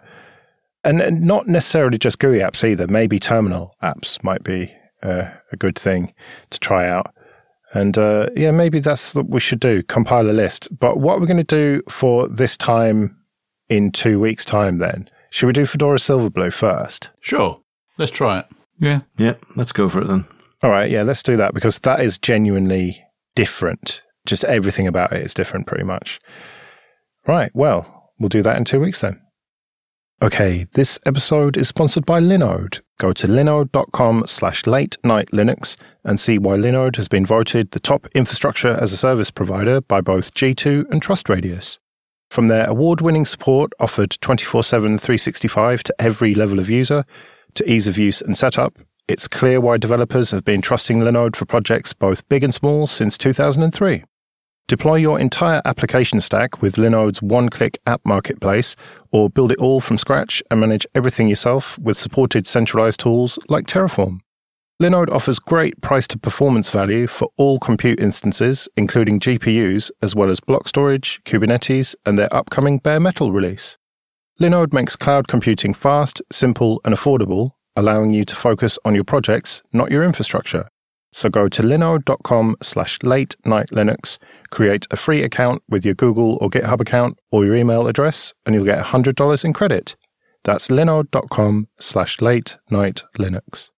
And, 0.86 1.02
and 1.02 1.22
not 1.22 1.48
necessarily 1.48 1.98
just 1.98 2.20
GUI 2.20 2.40
apps 2.40 2.64
either. 2.64 2.88
Maybe 2.88 3.20
terminal 3.20 3.76
apps 3.82 4.24
might 4.24 4.44
be 4.44 4.74
uh, 5.02 5.30
a 5.52 5.58
good 5.58 5.78
thing 5.78 6.14
to 6.50 6.60
try 6.60 6.88
out. 6.88 7.13
And 7.74 7.98
uh, 7.98 8.30
yeah, 8.36 8.52
maybe 8.52 8.80
that's 8.80 9.16
what 9.16 9.30
we 9.30 9.40
should 9.40 9.60
do 9.60 9.84
compile 9.84 10.30
a 10.30 10.32
list. 10.32 10.68
But 10.78 11.00
what 11.00 11.20
we're 11.20 11.28
going 11.28 11.38
to 11.38 11.44
do 11.44 11.82
for 11.90 12.28
this 12.28 12.56
time 12.56 13.18
in 13.70 13.92
two 13.92 14.20
weeks' 14.20 14.46
time 14.46 14.78
then? 14.78 15.10
Should 15.32 15.48
we 15.48 15.54
do 15.54 15.66
Fedora 15.66 15.98
Silverblue 15.98 16.54
first? 16.54 17.10
Sure, 17.20 17.60
let's 17.98 18.12
try 18.12 18.40
it. 18.40 18.46
Yeah. 18.80 19.02
yep, 19.18 19.44
let's 19.56 19.72
go 19.72 19.90
for 19.90 20.02
it 20.02 20.08
then. 20.08 20.26
All 20.62 20.70
right, 20.70 20.90
yeah, 20.90 21.02
let's 21.02 21.24
do 21.24 21.38
that 21.38 21.54
because 21.54 21.80
that 21.80 22.00
is 22.00 22.18
genuinely 22.18 23.04
different. 23.36 24.02
Just 24.26 24.44
everything 24.44 24.88
about 24.88 25.12
it 25.12 25.24
is 25.24 25.34
different, 25.34 25.68
pretty 25.68 25.84
much. 25.84 26.20
Right, 27.28 27.52
well, 27.54 28.12
we'll 28.20 28.30
do 28.30 28.44
that 28.44 28.58
in 28.58 28.66
two 28.66 28.80
weeks 28.80 29.02
then. 29.02 29.20
Okay, 30.24 30.68
this 30.72 30.98
episode 31.06 31.58
is 31.58 31.68
sponsored 31.68 32.06
by 32.06 32.22
Linode. 32.22 32.80
Go 32.98 33.12
to 33.12 33.28
linode.com 33.28 34.24
slash 34.26 34.66
late 34.66 34.96
night 35.04 35.28
Linux 35.34 35.76
and 36.06 36.18
see 36.18 36.38
why 36.38 36.56
Linode 36.56 36.96
has 36.96 37.10
been 37.10 37.26
voted 37.26 37.72
the 37.72 37.82
top 37.82 38.08
infrastructure 38.16 38.70
as 38.70 38.94
a 38.94 38.98
service 38.98 39.32
provider 39.32 39.82
by 39.82 40.00
both 40.00 40.34
G2 40.34 40.90
and 40.90 41.02
TrustRadius. 41.02 41.78
From 42.30 42.48
their 42.48 42.66
award 42.70 43.02
winning 43.02 43.26
support 43.26 43.74
offered 43.82 44.12
24 44.22 44.64
7 44.64 44.98
365 44.98 45.84
to 45.84 45.96
every 46.00 46.34
level 46.34 46.58
of 46.58 46.70
user, 46.70 47.04
to 47.56 47.70
ease 47.70 47.90
of 47.90 47.98
use 47.98 48.22
and 48.22 48.38
setup, 48.38 48.78
it's 49.10 49.28
clear 49.28 49.60
why 49.60 49.76
developers 49.76 50.32
have 50.32 50.46
been 50.46 50.62
trusting 50.62 51.02
Linode 51.02 51.36
for 51.36 51.44
projects 51.44 51.92
both 51.92 52.26
big 52.30 52.46
and 52.46 52.54
small 52.54 52.88
since 52.88 53.18
2003. 53.18 54.06
Deploy 54.68 54.96
your 54.96 55.20
entire 55.20 55.62
application 55.66 56.22
stack 56.22 56.62
with 56.62 56.76
Linode's 56.76 57.22
one 57.22 57.50
click 57.50 57.80
app 57.86 58.02
marketplace, 58.06 58.76
or 59.12 59.30
build 59.30 59.52
it 59.52 59.60
all 59.60 59.82
from 59.82 59.98
scratch 59.98 60.42
and 60.50 60.60
manage 60.60 60.88
everything 60.96 61.28
yourself 61.28 61.78
with 61.80 61.98
supported 61.98 62.48
centralized 62.48 63.02
tools 63.02 63.38
like 63.50 63.68
Terraform. 63.68 64.20
Linode 64.82 65.12
offers 65.12 65.38
great 65.38 65.80
price 65.82 66.08
to 66.08 66.18
performance 66.18 66.70
value 66.70 67.08
for 67.08 67.30
all 67.38 67.60
compute 67.60 68.00
instances, 68.00 68.68
including 68.76 69.20
GPUs, 69.20 69.92
as 70.02 70.16
well 70.16 70.30
as 70.30 70.40
block 70.40 70.68
storage, 70.68 71.22
Kubernetes, 71.26 71.94
and 72.06 72.18
their 72.18 72.34
upcoming 72.34 72.80
bare 72.80 73.00
metal 73.00 73.32
release. 73.32 73.78
Linode 74.42 74.74
makes 74.74 74.96
cloud 74.96 75.28
computing 75.28 75.74
fast, 75.74 76.22
simple, 76.32 76.82
and 76.84 76.96
affordable, 76.96 77.52
allowing 77.76 78.14
you 78.14 78.26
to 78.26 78.36
focus 78.36 78.80
on 78.84 78.96
your 78.96 79.04
projects, 79.04 79.62
not 79.74 79.92
your 79.92 80.04
infrastructure. 80.04 80.68
So 81.14 81.30
go 81.30 81.48
to 81.48 81.62
linode.com 81.62 82.58
slash 82.62 83.02
late 83.04 83.36
night 83.46 83.70
Linux, 83.70 84.18
create 84.50 84.88
a 84.90 84.98
free 84.98 85.22
account 85.22 85.62
with 85.70 85.86
your 85.86 85.94
Google 85.94 86.40
or 86.42 86.50
GitHub 86.50 86.82
account 86.82 87.20
or 87.32 87.46
your 87.46 87.56
email 87.56 87.88
address, 87.88 88.34
and 88.46 88.56
you'll 88.56 88.66
get 88.66 88.84
$100 88.84 89.46
in 89.46 89.54
credit. 89.54 89.96
That's 90.44 90.70
linode.com 90.70 91.68
slash 91.80 92.20
late 92.20 92.58
night 92.72 93.04
Linux. 93.18 93.70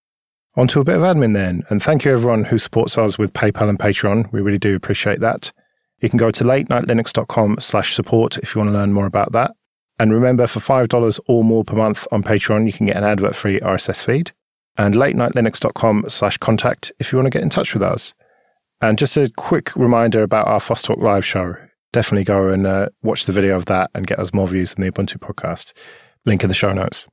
On 0.56 0.66
to 0.68 0.80
a 0.80 0.84
bit 0.84 0.96
of 0.96 1.02
admin 1.02 1.34
then, 1.34 1.62
and 1.68 1.82
thank 1.82 2.06
you 2.06 2.12
everyone 2.12 2.44
who 2.44 2.58
supports 2.58 2.96
us 2.96 3.18
with 3.18 3.34
PayPal 3.34 3.68
and 3.68 3.78
Patreon. 3.78 4.32
We 4.32 4.40
really 4.40 4.58
do 4.58 4.74
appreciate 4.74 5.20
that. 5.20 5.52
You 6.00 6.08
can 6.08 6.18
go 6.18 6.30
to 6.30 6.44
latenightlinux.com 6.44 7.58
slash 7.60 7.94
support 7.94 8.38
if 8.38 8.54
you 8.54 8.60
want 8.60 8.70
to 8.70 8.78
learn 8.78 8.94
more 8.94 9.06
about 9.06 9.32
that. 9.32 9.52
And 9.98 10.12
remember, 10.12 10.46
for 10.46 10.60
$5 10.60 11.20
or 11.26 11.44
more 11.44 11.64
per 11.64 11.76
month 11.76 12.06
on 12.10 12.22
Patreon, 12.22 12.64
you 12.64 12.72
can 12.72 12.86
get 12.86 12.96
an 12.96 13.04
advert 13.04 13.36
free 13.36 13.60
RSS 13.60 14.02
feed 14.02 14.32
and 14.78 14.94
latenightlinux.com 14.94 16.06
slash 16.08 16.38
contact 16.38 16.92
if 16.98 17.12
you 17.12 17.18
want 17.18 17.26
to 17.26 17.30
get 17.30 17.42
in 17.42 17.50
touch 17.50 17.74
with 17.74 17.82
us. 17.82 18.14
And 18.80 18.98
just 18.98 19.16
a 19.16 19.30
quick 19.36 19.74
reminder 19.74 20.22
about 20.22 20.48
our 20.48 20.60
FOSS 20.60 20.82
Talk 20.82 20.98
live 20.98 21.24
show. 21.24 21.54
Definitely 21.92 22.24
go 22.24 22.48
and 22.48 22.66
uh, 22.66 22.88
watch 23.02 23.24
the 23.24 23.32
video 23.32 23.56
of 23.56 23.66
that 23.66 23.90
and 23.94 24.06
get 24.06 24.18
us 24.18 24.34
more 24.34 24.48
views 24.48 24.74
in 24.74 24.82
the 24.82 24.92
Ubuntu 24.92 25.18
podcast. 25.18 25.72
Link 26.26 26.42
in 26.42 26.48
the 26.48 26.54
show 26.54 26.72
notes. 26.72 27.06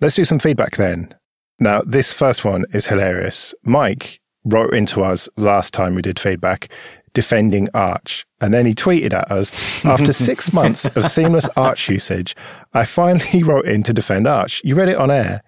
Let's 0.00 0.14
do 0.14 0.24
some 0.24 0.38
feedback 0.38 0.76
then. 0.76 1.14
Now, 1.58 1.82
this 1.82 2.12
first 2.12 2.44
one 2.44 2.64
is 2.72 2.86
hilarious. 2.86 3.54
Mike 3.64 4.20
wrote 4.44 4.74
into 4.74 5.02
us 5.02 5.28
last 5.36 5.72
time 5.72 5.94
we 5.94 6.02
did 6.02 6.20
feedback 6.20 6.68
defending 7.14 7.68
Arch. 7.72 8.26
And 8.40 8.52
then 8.52 8.66
he 8.66 8.74
tweeted 8.74 9.14
at 9.14 9.30
us 9.30 9.84
after 9.84 10.12
six 10.12 10.52
months 10.52 10.84
of 10.96 11.06
seamless 11.06 11.48
Arch 11.56 11.88
usage, 11.88 12.36
I 12.74 12.84
finally 12.84 13.42
wrote 13.44 13.66
in 13.66 13.82
to 13.84 13.92
defend 13.92 14.26
Arch. 14.26 14.60
You 14.64 14.74
read 14.74 14.88
it 14.88 14.98
on 14.98 15.10
air. 15.10 15.42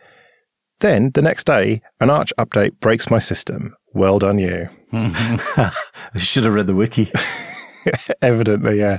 Then 0.80 1.10
the 1.10 1.22
next 1.22 1.44
day, 1.44 1.82
an 2.00 2.10
Arch 2.10 2.32
update 2.38 2.78
breaks 2.80 3.10
my 3.10 3.18
system. 3.18 3.74
Well 3.94 4.18
done, 4.18 4.38
you. 4.38 4.68
I 4.92 5.72
should 6.16 6.44
have 6.44 6.54
read 6.54 6.66
the 6.66 6.74
wiki. 6.74 7.10
Evidently, 8.22 8.78
yeah. 8.78 8.98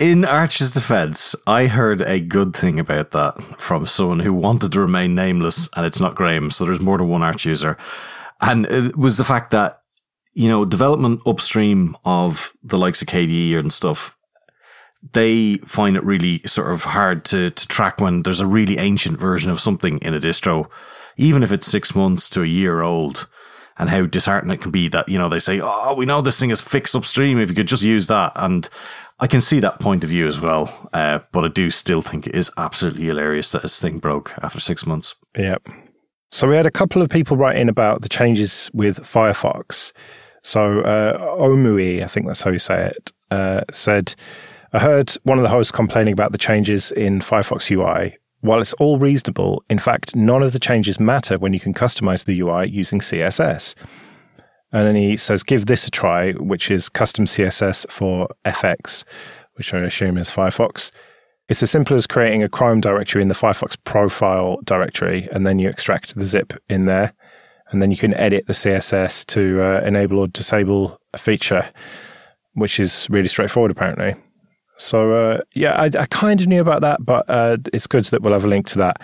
In 0.00 0.24
Arch's 0.24 0.70
defense, 0.70 1.34
I 1.46 1.66
heard 1.66 2.00
a 2.02 2.20
good 2.20 2.54
thing 2.54 2.78
about 2.78 3.10
that 3.10 3.34
from 3.60 3.86
someone 3.86 4.20
who 4.20 4.32
wanted 4.32 4.72
to 4.72 4.80
remain 4.80 5.14
nameless, 5.14 5.68
and 5.76 5.84
it's 5.84 6.00
not 6.00 6.14
Graham, 6.14 6.50
so 6.50 6.64
there's 6.64 6.80
more 6.80 6.98
than 6.98 7.08
one 7.08 7.22
Arch 7.22 7.44
user. 7.44 7.76
And 8.40 8.66
it 8.66 8.96
was 8.96 9.16
the 9.16 9.24
fact 9.24 9.50
that, 9.50 9.82
you 10.34 10.48
know, 10.48 10.64
development 10.64 11.20
upstream 11.26 11.96
of 12.04 12.52
the 12.62 12.78
likes 12.78 13.02
of 13.02 13.08
KDE 13.08 13.58
and 13.58 13.72
stuff, 13.72 14.16
they 15.12 15.56
find 15.58 15.96
it 15.96 16.04
really 16.04 16.40
sort 16.46 16.72
of 16.72 16.84
hard 16.84 17.24
to, 17.26 17.50
to 17.50 17.68
track 17.68 18.00
when 18.00 18.22
there's 18.22 18.40
a 18.40 18.46
really 18.46 18.78
ancient 18.78 19.18
version 19.18 19.50
of 19.50 19.60
something 19.60 19.98
in 19.98 20.14
a 20.14 20.20
distro, 20.20 20.70
even 21.18 21.42
if 21.42 21.52
it's 21.52 21.66
six 21.66 21.94
months 21.94 22.30
to 22.30 22.42
a 22.42 22.46
year 22.46 22.80
old 22.80 23.28
and 23.76 23.90
how 23.90 24.06
disheartening 24.06 24.54
it 24.54 24.62
can 24.62 24.70
be 24.70 24.88
that, 24.88 25.08
you 25.08 25.18
know, 25.18 25.28
they 25.28 25.38
say, 25.38 25.60
oh, 25.60 25.94
we 25.94 26.06
know 26.06 26.20
this 26.20 26.40
thing 26.40 26.50
is 26.50 26.60
fixed 26.60 26.96
upstream. 26.96 27.38
If 27.38 27.50
you 27.50 27.54
could 27.54 27.68
just 27.68 27.82
use 27.82 28.06
that. 28.06 28.32
And 28.34 28.68
I 29.20 29.26
can 29.26 29.40
see 29.40 29.60
that 29.60 29.80
point 29.80 30.02
of 30.02 30.10
view 30.10 30.26
as 30.26 30.40
well. 30.40 30.88
Uh, 30.92 31.20
but 31.32 31.44
I 31.44 31.48
do 31.48 31.70
still 31.70 32.02
think 32.02 32.26
it 32.26 32.34
is 32.34 32.50
absolutely 32.56 33.04
hilarious 33.04 33.52
that 33.52 33.62
this 33.62 33.80
thing 33.80 33.98
broke 33.98 34.32
after 34.42 34.58
six 34.60 34.86
months. 34.86 35.14
Yep. 35.36 35.68
So 36.30 36.48
we 36.48 36.56
had 36.56 36.66
a 36.66 36.70
couple 36.70 37.02
of 37.02 37.08
people 37.08 37.36
write 37.36 37.56
in 37.56 37.68
about 37.68 38.02
the 38.02 38.08
changes 38.08 38.70
with 38.72 38.98
Firefox. 38.98 39.92
So 40.42 40.80
uh, 40.80 41.18
Omui, 41.36 42.02
I 42.02 42.06
think 42.06 42.26
that's 42.26 42.42
how 42.42 42.50
you 42.50 42.58
say 42.58 42.86
it, 42.86 43.12
uh, 43.30 43.62
said, 43.70 44.14
I 44.72 44.78
heard 44.78 45.10
one 45.22 45.38
of 45.38 45.42
the 45.42 45.48
hosts 45.48 45.72
complaining 45.72 46.12
about 46.12 46.32
the 46.32 46.38
changes 46.38 46.92
in 46.92 47.20
Firefox 47.20 47.70
UI. 47.70 48.18
While 48.40 48.60
it's 48.60 48.72
all 48.74 48.98
reasonable, 48.98 49.64
in 49.68 49.78
fact, 49.78 50.14
none 50.14 50.42
of 50.42 50.52
the 50.52 50.60
changes 50.60 51.00
matter 51.00 51.38
when 51.38 51.52
you 51.52 51.60
can 51.60 51.74
customize 51.74 52.24
the 52.24 52.38
UI 52.40 52.68
using 52.68 53.00
CSS. 53.00 53.74
And 54.70 54.86
then 54.86 54.94
he 54.94 55.16
says, 55.16 55.42
give 55.42 55.66
this 55.66 55.86
a 55.86 55.90
try, 55.90 56.32
which 56.32 56.70
is 56.70 56.88
custom 56.88 57.24
CSS 57.24 57.90
for 57.90 58.28
FX, 58.44 59.04
which 59.54 59.74
I 59.74 59.80
assume 59.80 60.18
is 60.18 60.30
Firefox. 60.30 60.92
It's 61.48 61.62
as 61.62 61.70
simple 61.70 61.96
as 61.96 62.06
creating 62.06 62.42
a 62.42 62.48
Chrome 62.48 62.80
directory 62.80 63.22
in 63.22 63.28
the 63.28 63.34
Firefox 63.34 63.76
profile 63.84 64.58
directory, 64.64 65.28
and 65.32 65.46
then 65.46 65.58
you 65.58 65.68
extract 65.68 66.14
the 66.14 66.26
zip 66.26 66.52
in 66.68 66.84
there. 66.84 67.14
And 67.70 67.82
then 67.82 67.90
you 67.90 67.96
can 67.96 68.14
edit 68.14 68.46
the 68.46 68.52
CSS 68.52 69.26
to 69.26 69.62
uh, 69.62 69.80
enable 69.84 70.18
or 70.18 70.28
disable 70.28 71.00
a 71.12 71.18
feature, 71.18 71.70
which 72.52 72.78
is 72.78 73.06
really 73.10 73.28
straightforward, 73.28 73.70
apparently. 73.70 74.14
So 74.78 75.12
uh, 75.12 75.40
yeah, 75.54 75.72
I, 75.72 75.86
I, 75.86 76.06
kind 76.06 76.40
of 76.40 76.46
knew 76.46 76.60
about 76.60 76.80
that, 76.82 77.04
but 77.04 77.28
uh, 77.28 77.58
it's 77.72 77.86
good 77.86 78.04
that 78.06 78.22
we'll 78.22 78.32
have 78.32 78.44
a 78.44 78.48
link 78.48 78.66
to 78.68 78.78
that. 78.78 79.00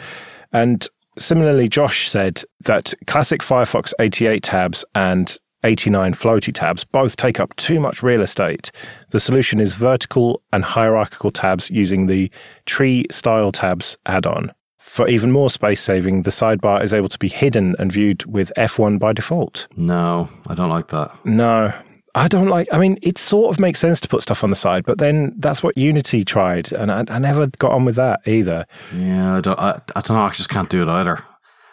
And 0.53 0.87
similarly, 1.19 1.69
Josh 1.69 2.09
said 2.09 2.43
that 2.61 2.95
classic 3.07 3.43
Firefox 3.43 3.93
88 3.99 4.43
tabs 4.43 4.85
and 4.95 5.37
89 5.65 6.15
floaty 6.15 6.53
tabs 6.53 6.85
both 6.85 7.17
take 7.17 7.41
up 7.41 7.57
too 7.57 7.81
much 7.81 8.03
real 8.03 8.23
estate. 8.23 8.71
The 9.11 9.21
solution 9.21 9.61
is 9.61 9.75
vertical 9.75 10.43
and 10.53 10.65
hierarchical 10.65 11.31
tabs 11.31 11.71
using 11.71 12.07
the 12.07 12.31
tree 12.67 13.07
style 13.11 13.51
tabs 13.51 13.97
add-on. 14.07 14.53
For 14.79 15.09
even 15.09 15.33
more 15.33 15.49
space 15.49 15.81
saving, 15.81 16.23
the 16.23 16.31
sidebar 16.31 16.83
is 16.83 16.93
able 16.93 17.09
to 17.09 17.19
be 17.19 17.29
hidden 17.29 17.75
and 17.79 17.91
viewed 17.91 18.27
with 18.27 18.53
F1 18.57 18.99
by 18.99 19.15
default. 19.15 19.67
No, 19.75 20.29
I 20.47 20.55
don't 20.55 20.69
like 20.69 20.89
that. 20.89 21.11
No, 21.25 21.73
I 22.15 22.29
don't 22.29 22.49
like. 22.49 22.69
I 22.73 22.79
mean, 22.79 22.99
it 23.03 23.19
sort 23.19 23.55
of 23.55 23.61
makes 23.61 23.81
sense 23.81 24.01
to 24.01 24.09
put 24.09 24.23
stuff 24.23 24.45
on 24.45 24.51
the 24.51 24.57
side, 24.57 24.85
but 24.85 24.99
then 24.99 25.35
that's 25.37 25.63
what 25.63 25.77
Unity 25.77 26.25
tried, 26.25 26.73
and 26.73 26.93
I, 26.93 27.05
I 27.09 27.19
never 27.19 27.49
got 27.59 27.73
on 27.73 27.85
with 27.85 27.97
that 27.97 28.21
either. 28.27 28.67
Yeah, 28.95 29.39
I 29.39 29.41
don't. 29.41 29.59
I, 29.59 29.81
I 29.97 30.01
don't 30.01 30.17
know. 30.17 30.23
I 30.23 30.31
just 30.31 30.49
can't 30.49 30.71
do 30.71 30.83
it 30.83 30.89
either. 30.89 31.25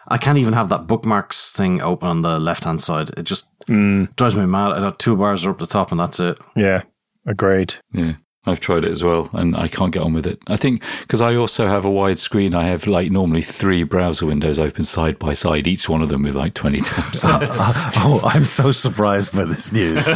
I 0.07 0.17
can't 0.17 0.39
even 0.39 0.53
have 0.53 0.69
that 0.69 0.87
bookmarks 0.87 1.51
thing 1.51 1.81
open 1.81 2.07
on 2.07 2.21
the 2.23 2.39
left 2.39 2.63
hand 2.63 2.81
side. 2.81 3.11
It 3.17 3.23
just 3.23 3.47
mm. 3.67 4.13
drives 4.15 4.35
me 4.35 4.45
mad. 4.47 4.71
I 4.71 4.79
got 4.79 4.99
two 4.99 5.15
bars 5.15 5.45
are 5.45 5.51
up 5.51 5.59
the 5.59 5.67
top, 5.67 5.91
and 5.91 5.99
that's 5.99 6.19
it. 6.19 6.39
Yeah, 6.55 6.81
agreed. 7.25 7.75
Yeah. 7.93 8.13
I've 8.47 8.59
tried 8.59 8.85
it 8.85 8.91
as 8.91 9.03
well, 9.03 9.29
and 9.33 9.55
I 9.55 9.67
can't 9.67 9.93
get 9.93 10.01
on 10.01 10.13
with 10.13 10.25
it. 10.25 10.39
I 10.47 10.55
think 10.55 10.83
because 11.01 11.21
I 11.21 11.35
also 11.35 11.67
have 11.67 11.85
a 11.85 11.91
wide 11.91 12.17
screen, 12.17 12.55
I 12.55 12.63
have 12.63 12.87
like 12.87 13.11
normally 13.11 13.43
three 13.43 13.83
browser 13.83 14.25
windows 14.25 14.57
open 14.57 14.83
side 14.83 15.19
by 15.19 15.33
side, 15.33 15.67
each 15.67 15.87
one 15.87 16.01
of 16.01 16.09
them 16.09 16.23
with 16.23 16.35
like 16.35 16.55
20 16.55 16.81
tabs. 16.81 17.21
oh, 17.23 18.19
I'm 18.23 18.45
so 18.45 18.71
surprised 18.71 19.35
by 19.35 19.45
this 19.45 19.71
news. 19.71 20.05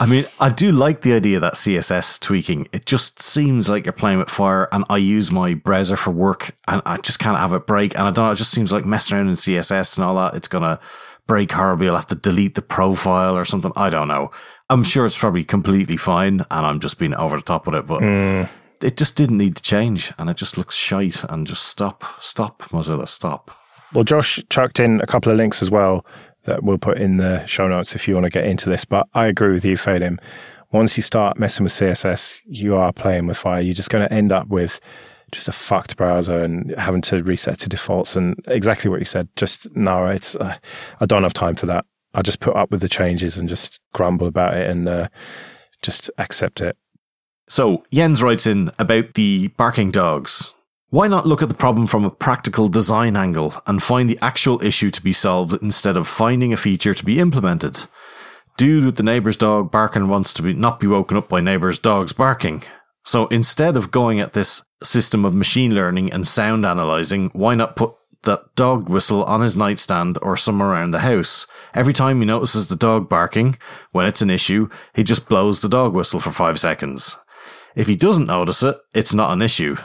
I 0.00 0.06
mean, 0.06 0.24
I 0.38 0.48
do 0.48 0.70
like 0.70 1.02
the 1.02 1.12
idea 1.12 1.40
that 1.40 1.54
CSS 1.54 2.20
tweaking. 2.20 2.68
It 2.72 2.86
just 2.86 3.20
seems 3.20 3.68
like 3.68 3.84
you're 3.84 3.92
playing 3.92 4.18
with 4.18 4.30
fire, 4.30 4.68
and 4.70 4.84
I 4.88 4.98
use 4.98 5.32
my 5.32 5.54
browser 5.54 5.96
for 5.96 6.12
work, 6.12 6.56
and 6.68 6.80
I 6.86 6.98
just 6.98 7.18
can't 7.18 7.36
have 7.36 7.52
it 7.52 7.66
break. 7.66 7.94
And 7.96 8.02
I 8.06 8.12
don't 8.12 8.26
know, 8.26 8.30
it 8.30 8.36
just 8.36 8.52
seems 8.52 8.70
like 8.70 8.84
messing 8.84 9.16
around 9.16 9.28
in 9.28 9.34
CSS 9.34 9.96
and 9.96 10.04
all 10.04 10.14
that. 10.14 10.34
It's 10.34 10.48
gonna 10.48 10.78
break 11.26 11.52
horribly. 11.52 11.88
I'll 11.88 11.96
have 11.96 12.06
to 12.08 12.14
delete 12.14 12.54
the 12.54 12.62
profile 12.62 13.36
or 13.36 13.44
something. 13.44 13.72
I 13.76 13.90
don't 13.90 14.08
know. 14.08 14.30
I'm 14.72 14.84
sure 14.84 15.04
it's 15.04 15.18
probably 15.18 15.44
completely 15.44 15.98
fine, 15.98 16.46
and 16.50 16.66
I'm 16.66 16.80
just 16.80 16.98
being 16.98 17.14
over 17.14 17.36
the 17.36 17.42
top 17.42 17.66
with 17.66 17.74
it, 17.74 17.86
but 17.86 18.00
mm. 18.00 18.48
it 18.80 18.96
just 18.96 19.16
didn't 19.16 19.36
need 19.36 19.56
to 19.56 19.62
change, 19.62 20.14
and 20.16 20.30
it 20.30 20.38
just 20.38 20.56
looks 20.56 20.74
shite. 20.74 21.24
And 21.24 21.46
just 21.46 21.64
stop, 21.64 22.04
stop, 22.20 22.62
Mozilla, 22.70 23.06
stop. 23.06 23.50
Well, 23.92 24.04
Josh 24.04 24.42
chucked 24.48 24.80
in 24.80 25.02
a 25.02 25.06
couple 25.06 25.30
of 25.30 25.36
links 25.36 25.60
as 25.60 25.70
well 25.70 26.06
that 26.44 26.62
we'll 26.62 26.78
put 26.78 26.96
in 26.96 27.18
the 27.18 27.44
show 27.44 27.68
notes 27.68 27.94
if 27.94 28.08
you 28.08 28.14
want 28.14 28.24
to 28.24 28.30
get 28.30 28.46
into 28.46 28.70
this. 28.70 28.86
But 28.86 29.06
I 29.12 29.26
agree 29.26 29.52
with 29.52 29.64
you, 29.66 29.76
Phelim. 29.76 30.18
Once 30.72 30.96
you 30.96 31.02
start 31.02 31.38
messing 31.38 31.64
with 31.64 31.72
CSS, 31.74 32.40
you 32.46 32.74
are 32.74 32.94
playing 32.94 33.26
with 33.26 33.36
fire. 33.36 33.60
You're 33.60 33.74
just 33.74 33.90
going 33.90 34.08
to 34.08 34.12
end 34.12 34.32
up 34.32 34.48
with 34.48 34.80
just 35.32 35.48
a 35.48 35.52
fucked 35.52 35.98
browser 35.98 36.42
and 36.42 36.74
having 36.78 37.02
to 37.02 37.22
reset 37.22 37.58
to 37.58 37.68
defaults 37.68 38.16
and 38.16 38.42
exactly 38.46 38.90
what 38.90 39.00
you 39.00 39.04
said. 39.04 39.28
Just 39.36 39.74
no, 39.76 40.06
it's 40.06 40.34
uh, 40.34 40.56
I 40.98 41.04
don't 41.04 41.24
have 41.24 41.34
time 41.34 41.56
for 41.56 41.66
that. 41.66 41.84
I 42.14 42.22
just 42.22 42.40
put 42.40 42.56
up 42.56 42.70
with 42.70 42.80
the 42.80 42.88
changes 42.88 43.36
and 43.36 43.48
just 43.48 43.80
grumble 43.92 44.26
about 44.26 44.54
it 44.54 44.68
and 44.68 44.88
uh, 44.88 45.08
just 45.82 46.10
accept 46.18 46.60
it. 46.60 46.76
So 47.48 47.84
Jens 47.92 48.22
writes 48.22 48.46
in 48.46 48.70
about 48.78 49.14
the 49.14 49.48
barking 49.48 49.90
dogs. 49.90 50.54
Why 50.90 51.08
not 51.08 51.26
look 51.26 51.42
at 51.42 51.48
the 51.48 51.54
problem 51.54 51.86
from 51.86 52.04
a 52.04 52.10
practical 52.10 52.68
design 52.68 53.16
angle 53.16 53.54
and 53.66 53.82
find 53.82 54.10
the 54.10 54.18
actual 54.20 54.62
issue 54.62 54.90
to 54.90 55.02
be 55.02 55.14
solved 55.14 55.54
instead 55.62 55.96
of 55.96 56.06
finding 56.06 56.52
a 56.52 56.58
feature 56.58 56.92
to 56.92 57.04
be 57.04 57.18
implemented? 57.18 57.86
Dude 58.58 58.84
with 58.84 58.96
the 58.96 59.02
neighbor's 59.02 59.36
dog 59.36 59.70
barking 59.70 60.08
wants 60.08 60.34
to 60.34 60.42
be, 60.42 60.52
not 60.52 60.78
be 60.78 60.86
woken 60.86 61.16
up 61.16 61.30
by 61.30 61.40
neighbor's 61.40 61.78
dogs 61.78 62.12
barking. 62.12 62.62
So 63.04 63.26
instead 63.28 63.76
of 63.76 63.90
going 63.90 64.20
at 64.20 64.34
this 64.34 64.62
system 64.82 65.24
of 65.24 65.34
machine 65.34 65.74
learning 65.74 66.12
and 66.12 66.26
sound 66.26 66.66
analyzing, 66.66 67.30
why 67.32 67.54
not 67.54 67.74
put 67.74 67.94
that 68.22 68.54
dog 68.54 68.88
whistle 68.88 69.24
on 69.24 69.40
his 69.40 69.56
nightstand 69.56 70.18
or 70.22 70.36
somewhere 70.36 70.68
around 70.68 70.92
the 70.92 71.00
house. 71.00 71.46
Every 71.74 71.92
time 71.92 72.20
he 72.20 72.26
notices 72.26 72.68
the 72.68 72.76
dog 72.76 73.08
barking, 73.08 73.58
when 73.92 74.06
it's 74.06 74.22
an 74.22 74.30
issue, 74.30 74.68
he 74.94 75.02
just 75.02 75.28
blows 75.28 75.60
the 75.60 75.68
dog 75.68 75.94
whistle 75.94 76.20
for 76.20 76.30
five 76.30 76.58
seconds. 76.58 77.16
If 77.74 77.86
he 77.86 77.96
doesn't 77.96 78.26
notice 78.26 78.62
it, 78.62 78.78
it's 78.94 79.14
not 79.14 79.32
an 79.32 79.42
issue. 79.42 79.76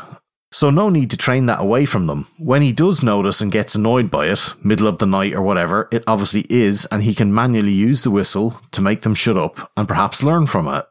So 0.52 0.70
no 0.70 0.90
need 0.90 1.12
to 1.12 1.18
train 1.18 1.46
that 1.48 1.60
away 1.60 1.86
from 1.86 2.08
them. 2.08 2.28
When 2.38 2.62
he 2.62 2.72
does 2.72 3.04
notice 3.04 3.42
and 3.42 3.52
gets 3.52 3.76
annoyed 3.76 4.10
by 4.10 4.28
it, 4.28 4.54
middle 4.64 4.88
of 4.88 4.98
the 4.98 5.06
night 5.06 5.34
or 5.34 5.42
whatever, 5.42 5.90
it 5.92 6.04
obviously 6.08 6.46
is, 6.50 6.86
and 6.92 7.04
he 7.04 7.14
can 7.14 7.34
manually 7.34 7.74
use 7.74 8.04
the 8.04 8.12
whistle 8.12 8.60
to 8.72 8.82
make 8.82 9.02
them 9.02 9.14
shut 9.14 9.38
up 9.38 9.72
and 9.76 9.88
perhaps 9.88 10.24
learn 10.24 10.48
from 10.48 10.68
it. 10.70 10.86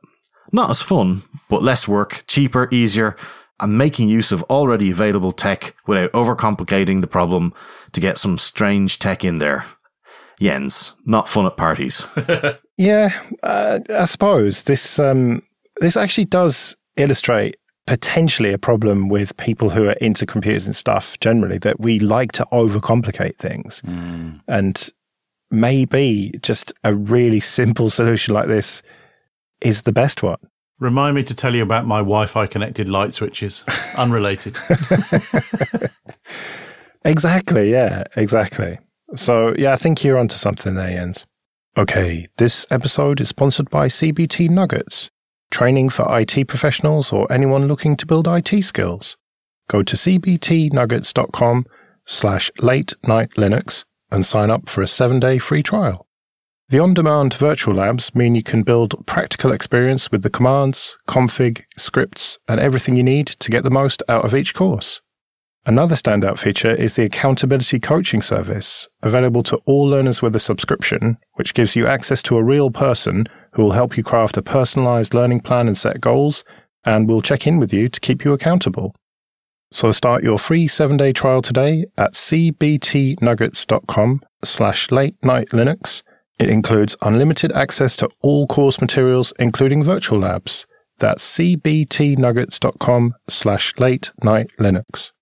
Not 0.52 0.70
as 0.70 0.82
fun, 0.82 1.22
but 1.48 1.62
less 1.62 1.88
work, 1.88 2.24
cheaper, 2.26 2.68
easier, 2.70 3.16
and 3.60 3.78
making 3.78 4.08
use 4.08 4.32
of 4.32 4.42
already 4.44 4.90
available 4.90 5.32
tech 5.32 5.74
without 5.86 6.12
overcomplicating 6.12 7.00
the 7.00 7.06
problem 7.06 7.54
to 7.92 8.00
get 8.00 8.18
some 8.18 8.38
strange 8.38 8.98
tech 8.98 9.24
in 9.24 9.38
there. 9.38 9.64
Jens, 10.40 10.94
not 11.06 11.28
fun 11.28 11.46
at 11.46 11.56
parties. 11.56 12.04
yeah, 12.76 13.10
uh, 13.42 13.80
I 13.88 14.04
suppose 14.04 14.64
this 14.64 14.98
um, 14.98 15.42
this 15.80 15.96
actually 15.96 16.26
does 16.26 16.76
illustrate 16.96 17.56
potentially 17.86 18.52
a 18.52 18.58
problem 18.58 19.08
with 19.08 19.36
people 19.36 19.70
who 19.70 19.88
are 19.88 19.92
into 19.92 20.26
computers 20.26 20.66
and 20.66 20.74
stuff 20.74 21.18
generally 21.20 21.58
that 21.58 21.80
we 21.80 22.00
like 22.00 22.32
to 22.32 22.44
overcomplicate 22.52 23.36
things. 23.36 23.80
Mm. 23.86 24.40
And 24.48 24.90
maybe 25.50 26.38
just 26.42 26.72
a 26.84 26.94
really 26.94 27.40
simple 27.58 27.88
solution 27.88 28.34
like 28.34 28.48
this 28.48 28.82
is 29.60 29.82
the 29.82 29.92
best 29.92 30.22
one. 30.22 30.38
Remind 30.78 31.14
me 31.14 31.22
to 31.24 31.34
tell 31.34 31.54
you 31.54 31.62
about 31.62 31.86
my 31.86 31.98
Wi 31.98 32.26
Fi 32.26 32.46
connected 32.46 32.88
light 32.88 33.14
switches. 33.14 33.64
Unrelated. 33.96 34.56
exactly. 37.04 37.70
Yeah, 37.70 38.04
exactly. 38.14 38.78
So, 39.14 39.54
yeah, 39.56 39.72
I 39.72 39.76
think 39.76 40.04
you're 40.04 40.18
onto 40.18 40.36
something 40.36 40.74
there, 40.74 40.90
Jens. 40.90 41.24
Okay, 41.78 42.26
this 42.36 42.66
episode 42.70 43.20
is 43.20 43.28
sponsored 43.28 43.70
by 43.70 43.86
CBT 43.86 44.50
Nuggets, 44.50 45.10
training 45.50 45.90
for 45.90 46.18
IT 46.18 46.48
professionals 46.48 47.12
or 47.12 47.30
anyone 47.30 47.68
looking 47.68 47.96
to 47.96 48.06
build 48.06 48.26
IT 48.26 48.62
skills. 48.62 49.16
Go 49.68 49.82
to 49.82 49.96
cbtnuggets.com 49.96 51.66
slash 52.06 52.50
late 52.60 52.94
night 53.06 53.30
Linux 53.32 53.84
and 54.10 54.24
sign 54.24 54.50
up 54.50 54.68
for 54.68 54.82
a 54.82 54.86
seven 54.86 55.20
day 55.20 55.38
free 55.38 55.62
trial. 55.62 56.05
The 56.68 56.80
on 56.80 56.94
demand 56.94 57.34
virtual 57.34 57.76
labs 57.76 58.12
mean 58.16 58.34
you 58.34 58.42
can 58.42 58.64
build 58.64 59.06
practical 59.06 59.52
experience 59.52 60.10
with 60.10 60.24
the 60.24 60.30
commands, 60.30 60.98
config, 61.06 61.62
scripts, 61.76 62.40
and 62.48 62.58
everything 62.58 62.96
you 62.96 63.04
need 63.04 63.28
to 63.28 63.52
get 63.52 63.62
the 63.62 63.70
most 63.70 64.02
out 64.08 64.24
of 64.24 64.34
each 64.34 64.52
course. 64.52 65.00
Another 65.64 65.94
standout 65.94 66.38
feature 66.38 66.74
is 66.74 66.96
the 66.96 67.04
accountability 67.04 67.78
coaching 67.78 68.20
service, 68.20 68.88
available 69.00 69.44
to 69.44 69.58
all 69.58 69.84
learners 69.84 70.22
with 70.22 70.34
a 70.34 70.40
subscription, 70.40 71.18
which 71.34 71.54
gives 71.54 71.76
you 71.76 71.86
access 71.86 72.20
to 72.24 72.36
a 72.36 72.42
real 72.42 72.72
person 72.72 73.28
who 73.52 73.62
will 73.62 73.72
help 73.72 73.96
you 73.96 74.02
craft 74.02 74.36
a 74.36 74.42
personalized 74.42 75.14
learning 75.14 75.42
plan 75.42 75.68
and 75.68 75.78
set 75.78 76.00
goals, 76.00 76.42
and 76.84 77.08
will 77.08 77.22
check 77.22 77.46
in 77.46 77.60
with 77.60 77.72
you 77.72 77.88
to 77.88 78.00
keep 78.00 78.24
you 78.24 78.32
accountable. 78.32 78.92
So 79.70 79.92
start 79.92 80.24
your 80.24 80.38
free 80.38 80.66
seven-day 80.66 81.12
trial 81.12 81.42
today 81.42 81.84
at 81.96 82.14
cbtnuggets.com 82.14 84.20
slash 84.42 84.90
late 84.90 85.14
night 85.22 85.50
Linux. 85.50 86.02
It 86.38 86.50
includes 86.50 86.96
unlimited 87.00 87.52
access 87.52 87.96
to 87.96 88.10
all 88.20 88.46
course 88.46 88.80
materials, 88.80 89.32
including 89.38 89.82
virtual 89.82 90.18
labs. 90.18 90.66
That's 90.98 91.24
cbtnuggets.com 91.36 93.14
slash 93.28 93.74
late 93.78 94.12
night 94.22 94.50
Linux. 94.58 95.12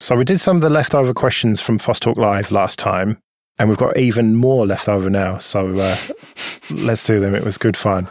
So 0.00 0.16
we 0.16 0.24
did 0.24 0.40
some 0.40 0.56
of 0.56 0.62
the 0.62 0.70
leftover 0.70 1.14
questions 1.14 1.60
from 1.60 1.78
Foss 1.78 1.98
Talk 1.98 2.16
Live 2.16 2.52
last 2.52 2.78
time, 2.78 3.18
and 3.58 3.68
we've 3.68 3.78
got 3.78 3.96
even 3.96 4.36
more 4.36 4.66
left 4.66 4.88
over 4.88 5.08
now. 5.08 5.38
So 5.38 5.78
uh, 5.78 5.96
let's 6.70 7.04
do 7.04 7.18
them. 7.18 7.34
It 7.34 7.44
was 7.44 7.58
good 7.58 7.76
fun. 7.76 8.08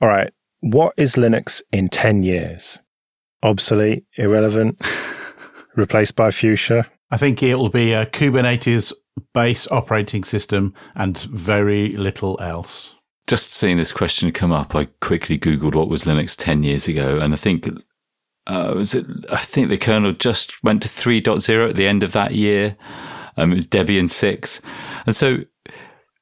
All 0.00 0.08
right. 0.08 0.32
What 0.60 0.94
is 0.96 1.14
Linux 1.14 1.62
in 1.72 1.88
10 1.88 2.22
years? 2.22 2.80
Obsolete, 3.42 4.04
irrelevant, 4.16 4.80
replaced 5.76 6.16
by 6.16 6.30
Fuchsia? 6.30 6.86
I 7.10 7.16
think 7.16 7.42
it'll 7.42 7.68
be 7.68 7.92
a 7.92 8.06
Kubernetes 8.06 8.92
base 9.32 9.66
operating 9.70 10.24
system 10.24 10.74
and 10.94 11.18
very 11.18 11.96
little 11.96 12.40
else. 12.40 12.94
Just 13.26 13.52
seeing 13.52 13.76
this 13.76 13.92
question 13.92 14.30
come 14.30 14.52
up, 14.52 14.74
I 14.74 14.86
quickly 15.00 15.38
Googled 15.38 15.74
what 15.74 15.88
was 15.88 16.04
Linux 16.04 16.36
10 16.36 16.62
years 16.62 16.86
ago. 16.86 17.18
And 17.18 17.32
I 17.32 17.36
think 17.36 17.68
uh, 18.46 18.72
was 18.76 18.94
it? 18.94 19.06
I 19.30 19.38
think 19.38 19.68
the 19.68 19.78
kernel 19.78 20.12
just 20.12 20.62
went 20.62 20.82
to 20.82 20.88
3.0 20.88 21.70
at 21.70 21.76
the 21.76 21.88
end 21.88 22.02
of 22.02 22.12
that 22.12 22.34
year. 22.34 22.76
Um, 23.36 23.52
it 23.52 23.56
was 23.56 23.66
Debian 23.66 24.08
6. 24.08 24.62
And 25.04 25.14
so 25.14 25.38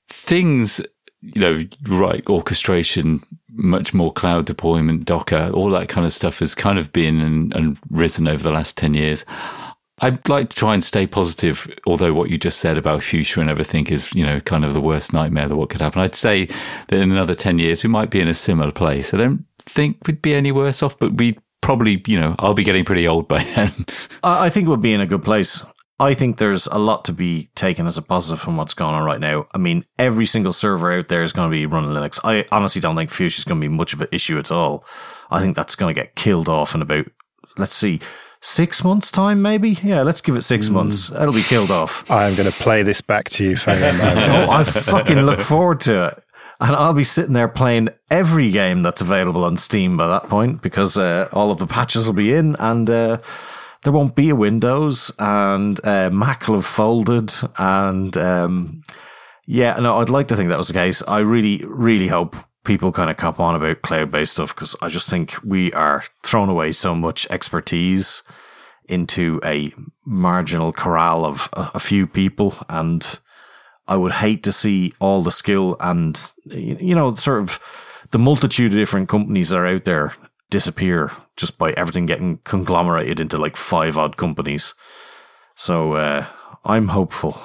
things, 0.08 0.80
you 1.20 1.40
know, 1.40 1.64
right, 1.86 2.26
orchestration, 2.28 3.22
much 3.50 3.92
more 3.92 4.12
cloud 4.12 4.46
deployment, 4.46 5.04
Docker, 5.04 5.50
all 5.52 5.70
that 5.70 5.88
kind 5.88 6.06
of 6.06 6.12
stuff 6.12 6.38
has 6.38 6.54
kind 6.54 6.78
of 6.78 6.92
been 6.92 7.20
and, 7.20 7.54
and 7.54 7.78
risen 7.90 8.26
over 8.26 8.42
the 8.42 8.50
last 8.50 8.78
10 8.78 8.94
years. 8.94 9.24
I'd 10.00 10.28
like 10.28 10.50
to 10.50 10.56
try 10.56 10.74
and 10.74 10.84
stay 10.84 11.06
positive, 11.06 11.72
although 11.86 12.12
what 12.12 12.28
you 12.28 12.36
just 12.36 12.58
said 12.58 12.76
about 12.76 13.02
Fuchsia 13.02 13.40
and 13.40 13.48
everything 13.50 13.86
is, 13.86 14.12
you 14.12 14.26
know, 14.26 14.40
kind 14.40 14.64
of 14.64 14.74
the 14.74 14.80
worst 14.80 15.12
nightmare 15.12 15.48
that 15.48 15.56
what 15.56 15.70
could 15.70 15.80
happen. 15.80 16.00
I'd 16.00 16.16
say 16.16 16.46
that 16.46 16.92
in 16.96 17.12
another 17.12 17.34
10 17.34 17.60
years, 17.60 17.84
we 17.84 17.88
might 17.90 18.10
be 18.10 18.20
in 18.20 18.26
a 18.26 18.34
similar 18.34 18.72
place. 18.72 19.14
I 19.14 19.18
don't 19.18 19.44
think 19.60 19.98
we'd 20.06 20.20
be 20.20 20.34
any 20.34 20.50
worse 20.50 20.82
off, 20.82 20.98
but 20.98 21.16
we'd 21.16 21.40
probably, 21.60 22.02
you 22.06 22.18
know, 22.18 22.34
I'll 22.40 22.54
be 22.54 22.64
getting 22.64 22.84
pretty 22.84 23.06
old 23.06 23.28
by 23.28 23.42
then. 23.54 23.72
I 24.22 24.50
think 24.50 24.66
we'll 24.66 24.78
be 24.78 24.94
in 24.94 25.00
a 25.00 25.06
good 25.06 25.22
place. 25.22 25.64
I 26.00 26.14
think 26.14 26.38
there's 26.38 26.66
a 26.66 26.78
lot 26.78 27.04
to 27.04 27.12
be 27.12 27.50
taken 27.54 27.86
as 27.86 27.96
a 27.96 28.02
positive 28.02 28.40
from 28.40 28.56
what's 28.56 28.74
going 28.74 28.96
on 28.96 29.04
right 29.04 29.20
now. 29.20 29.46
I 29.54 29.58
mean, 29.58 29.84
every 29.96 30.26
single 30.26 30.52
server 30.52 30.92
out 30.92 31.06
there 31.06 31.22
is 31.22 31.32
going 31.32 31.48
to 31.48 31.56
be 31.56 31.66
running 31.66 31.90
Linux. 31.90 32.18
I 32.24 32.46
honestly 32.50 32.80
don't 32.80 32.96
think 32.96 33.10
Fuchsia 33.10 33.38
is 33.38 33.44
going 33.44 33.60
to 33.60 33.68
be 33.68 33.74
much 33.74 33.92
of 33.92 34.00
an 34.00 34.08
issue 34.10 34.38
at 34.38 34.50
all. 34.50 34.84
I 35.30 35.38
think 35.38 35.54
that's 35.54 35.76
going 35.76 35.94
to 35.94 36.00
get 36.00 36.16
killed 36.16 36.48
off 36.48 36.74
in 36.74 36.82
about, 36.82 37.06
let's 37.58 37.74
see, 37.74 38.00
six 38.44 38.84
months' 38.84 39.10
time, 39.10 39.42
maybe. 39.42 39.70
Yeah, 39.82 40.02
let's 40.02 40.20
give 40.20 40.36
it 40.36 40.42
six 40.42 40.68
mm. 40.68 40.72
months. 40.72 41.10
It'll 41.10 41.32
be 41.32 41.42
killed 41.42 41.70
off. 41.70 42.08
I'm 42.10 42.34
going 42.34 42.50
to 42.50 42.56
play 42.56 42.82
this 42.82 43.00
back 43.00 43.28
to 43.30 43.44
you, 43.44 43.56
Fagan. 43.56 44.00
oh, 44.00 44.50
I 44.50 44.64
fucking 44.64 45.18
look 45.20 45.40
forward 45.40 45.80
to 45.80 46.08
it 46.08 46.24
and 46.60 46.76
I'll 46.76 46.94
be 46.94 47.04
sitting 47.04 47.32
there 47.32 47.48
playing 47.48 47.88
every 48.10 48.50
game 48.50 48.82
that's 48.82 49.00
available 49.00 49.44
on 49.44 49.56
Steam 49.56 49.96
by 49.96 50.06
that 50.08 50.28
point 50.28 50.62
because 50.62 50.96
uh, 50.96 51.28
all 51.32 51.50
of 51.50 51.58
the 51.58 51.66
patches 51.66 52.06
will 52.06 52.14
be 52.14 52.32
in 52.32 52.56
and 52.58 52.88
uh, 52.88 53.18
there 53.82 53.92
won't 53.92 54.14
be 54.14 54.30
a 54.30 54.36
Windows 54.36 55.12
and 55.18 55.84
uh, 55.84 56.10
Mac 56.10 56.48
will 56.48 56.56
have 56.56 56.66
folded 56.66 57.32
and 57.58 58.16
um, 58.16 58.82
yeah, 59.46 59.74
no, 59.74 59.98
I'd 59.98 60.08
like 60.08 60.28
to 60.28 60.36
think 60.36 60.48
that 60.48 60.58
was 60.58 60.68
the 60.68 60.74
case. 60.74 61.02
I 61.06 61.18
really, 61.20 61.62
really 61.66 62.06
hope 62.06 62.36
people 62.64 62.92
kind 62.92 63.10
of 63.10 63.16
cop 63.16 63.38
on 63.38 63.54
about 63.54 63.82
cloud 63.82 64.10
based 64.10 64.32
stuff 64.32 64.54
because 64.54 64.74
I 64.80 64.88
just 64.88 65.08
think 65.08 65.34
we 65.44 65.72
are 65.72 66.04
throwing 66.22 66.50
away 66.50 66.72
so 66.72 66.94
much 66.94 67.26
expertise 67.30 68.22
into 68.88 69.40
a 69.44 69.72
marginal 70.04 70.72
corral 70.72 71.24
of 71.24 71.48
a, 71.52 71.70
a 71.74 71.80
few 71.80 72.06
people 72.06 72.54
and 72.68 73.20
I 73.86 73.96
would 73.96 74.12
hate 74.12 74.42
to 74.44 74.52
see 74.52 74.94
all 74.98 75.22
the 75.22 75.30
skill 75.30 75.76
and, 75.78 76.20
you 76.46 76.94
know, 76.94 77.14
sort 77.14 77.40
of 77.40 77.60
the 78.10 78.18
multitude 78.18 78.72
of 78.72 78.78
different 78.78 79.08
companies 79.08 79.50
that 79.50 79.58
are 79.58 79.66
out 79.66 79.84
there 79.84 80.14
disappear 80.50 81.10
just 81.36 81.58
by 81.58 81.72
everything 81.72 82.06
getting 82.06 82.38
conglomerated 82.44 83.20
into 83.20 83.38
like 83.38 83.56
five 83.56 83.98
odd 83.98 84.16
companies. 84.16 84.74
So 85.54 85.94
uh, 85.94 86.26
I'm 86.64 86.88
hopeful. 86.88 87.38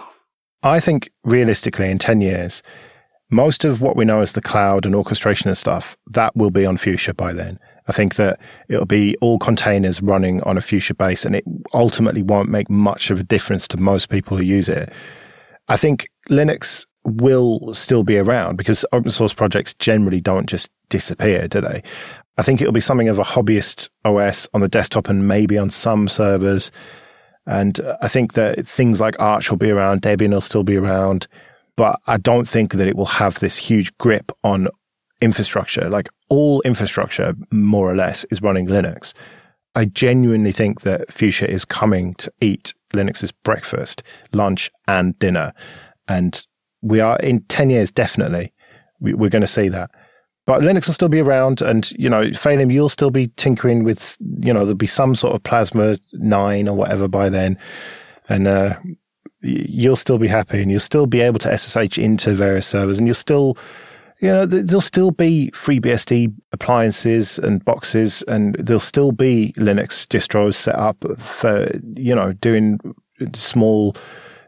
I 0.64 0.80
think 0.80 1.10
realistically, 1.24 1.90
in 1.90 2.00
10 2.00 2.22
years, 2.22 2.64
most 3.30 3.66
of 3.66 3.82
what 3.82 3.96
we 3.96 4.06
know 4.06 4.22
as 4.22 4.32
the 4.32 4.42
cloud 4.42 4.86
and 4.86 4.96
orchestration 4.96 5.50
and 5.50 5.58
stuff, 5.58 5.96
that 6.08 6.36
will 6.36 6.52
be 6.52 6.66
on 6.66 6.78
Fuchsia 6.78 7.14
by 7.14 7.34
then. 7.34 7.60
I 7.88 7.92
think 7.92 8.16
that 8.16 8.40
it'll 8.68 8.86
be 8.86 9.16
all 9.22 9.40
containers 9.40 10.02
running 10.02 10.42
on 10.44 10.58
a 10.58 10.62
Fuchsia 10.62 10.94
base 10.94 11.26
and 11.26 11.36
it 11.36 11.44
ultimately 11.74 12.22
won't 12.22 12.50
make 12.50 12.70
much 12.70 13.10
of 13.10 13.20
a 13.20 13.24
difference 13.24 13.68
to 13.70 13.78
most 13.78 14.10
people 14.10 14.38
who 14.38 14.44
use 14.44 14.70
it. 14.70 14.92
I 15.68 15.78
think 15.78 16.10
Linux 16.30 16.86
will 17.04 17.74
still 17.74 18.04
be 18.04 18.18
around 18.18 18.58
because 18.58 18.86
open 18.92 19.10
source 19.12 19.34
projects 19.34 19.74
generally 19.76 20.22
don't 20.22 20.48
just 20.48 20.70
disappear, 20.90 21.48
do 21.48 21.62
they? 21.62 21.84
I 22.38 22.42
think 22.42 22.62
it'll 22.62 22.74
be 22.74 22.80
something 22.80 23.10
of 23.10 23.20
a 23.20 23.24
hobbyist 23.24 23.90
OS 24.06 24.48
on 24.54 24.62
the 24.62 24.68
desktop 24.68 25.10
and 25.10 25.28
maybe 25.28 25.58
on 25.58 25.70
some 25.70 26.08
servers. 26.08 26.72
And 27.46 27.80
uh, 27.80 27.98
I 28.02 28.08
think 28.08 28.34
that 28.34 28.68
things 28.68 29.02
like 29.02 29.20
Arch 29.20 29.50
will 29.50 29.58
be 29.58 29.72
around, 29.72 30.02
Debian 30.02 30.32
will 30.32 30.42
still 30.42 30.64
be 30.64 30.78
around, 30.78 31.28
but 31.80 32.02
I 32.08 32.18
don't 32.18 32.46
think 32.46 32.74
that 32.74 32.90
it 32.90 32.98
will 32.98 33.06
have 33.06 33.40
this 33.40 33.56
huge 33.56 33.98
grip 34.00 34.34
on 34.44 34.68
infrastructure. 35.22 35.90
Like 35.90 36.10
all 36.28 36.60
infrastructure, 36.64 37.36
more 37.52 37.90
or 37.90 37.96
less, 37.96 38.26
is 38.26 38.42
running 38.42 38.68
Linux. 38.68 39.14
I 39.76 39.86
genuinely 39.86 40.52
think 40.52 40.82
that 40.82 41.10
Fuchsia 41.10 41.50
is 41.50 41.64
coming 41.64 42.16
to 42.16 42.34
eat 42.42 42.74
Linux's 42.94 43.32
breakfast, 43.32 44.04
lunch, 44.34 44.70
and 44.90 45.18
dinner. 45.20 45.54
And 46.06 46.46
we 46.82 47.00
are 47.00 47.16
in 47.20 47.44
10 47.44 47.70
years, 47.70 47.92
definitely, 47.92 48.52
we, 49.00 49.14
are 49.14 49.30
going 49.30 49.40
to 49.40 49.48
see 49.48 49.70
that. 49.70 49.90
But 50.46 50.60
Linux 50.60 50.88
will 50.88 50.96
still 50.96 51.08
be 51.08 51.22
around, 51.22 51.62
and 51.62 51.90
you 51.92 52.10
know, 52.10 52.24
Phelim, 52.32 52.74
you'll 52.74 52.90
still 52.90 53.10
be 53.10 53.28
tinkering 53.38 53.86
with, 53.86 54.18
you 54.42 54.52
know, 54.52 54.66
there'll 54.66 54.76
be 54.76 54.86
some 54.86 55.16
sort 55.16 55.34
of 55.34 55.44
Plasma 55.44 55.96
nine 56.12 56.68
or 56.68 56.76
whatever 56.76 57.08
by 57.08 57.30
then, 57.30 57.58
and 58.28 58.48
uh, 58.48 58.76
you'll 59.42 59.96
still 59.96 60.18
be 60.18 60.28
happy, 60.28 60.62
and 60.62 60.72
you'll 60.72 60.80
still 60.80 61.08
be 61.08 61.22
able 61.22 61.40
to 61.40 61.58
SSH 61.58 61.98
into 61.98 62.34
various 62.34 62.68
servers, 62.68 62.98
and 62.98 63.08
you'll 63.08 63.16
still 63.16 63.58
you 64.20 64.28
know, 64.28 64.46
there'll 64.46 64.82
still 64.82 65.12
be 65.12 65.50
FreeBSD 65.54 66.34
appliances 66.52 67.40
and 67.40 67.64
boxes, 67.64 68.22
and 68.24 68.54
there'll 68.56 68.80
still 68.82 69.14
be 69.14 69.54
Linux 69.58 70.06
distros 70.06 70.56
set 70.56 70.76
up 70.76 71.06
for, 71.18 71.72
you 71.96 72.14
know, 72.14 72.34
doing 72.34 72.80
small 73.34 73.96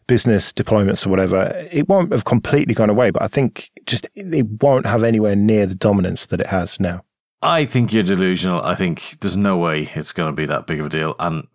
business 0.07 0.51
deployments 0.51 1.07
or 1.07 1.09
whatever. 1.09 1.67
It 1.71 1.87
won't 1.87 2.11
have 2.11 2.25
completely 2.25 2.73
gone 2.73 2.89
away, 2.89 3.11
but 3.11 3.21
I 3.21 3.27
think 3.27 3.71
just 3.85 4.05
it 4.13 4.45
won't 4.61 4.85
have 4.85 5.05
anywhere 5.05 5.37
near 5.37 5.65
the 5.65 5.75
dominance 5.75 6.25
that 6.27 6.41
it 6.41 6.47
has 6.47 6.79
now. 6.79 7.05
I 7.41 7.63
think 7.63 7.93
you're 7.93 8.03
delusional. 8.03 8.61
I 8.61 8.75
think 8.75 9.17
there's 9.21 9.37
no 9.37 9.57
way 9.57 9.89
it's 9.95 10.11
going 10.11 10.27
to 10.27 10.35
be 10.35 10.45
that 10.47 10.67
big 10.67 10.81
of 10.81 10.87
a 10.87 10.89
deal. 10.89 11.15
And 11.17 11.47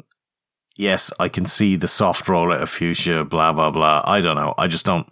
yes, 0.76 1.12
I 1.18 1.28
can 1.28 1.46
see 1.46 1.76
the 1.76 1.88
soft 1.88 2.26
rollout 2.26 2.62
of 2.62 2.70
Fuchsia, 2.70 3.24
blah, 3.24 3.52
blah, 3.52 3.70
blah. 3.70 4.02
I 4.04 4.20
don't 4.20 4.36
know. 4.36 4.54
I 4.56 4.66
just 4.66 4.86
don't. 4.86 5.08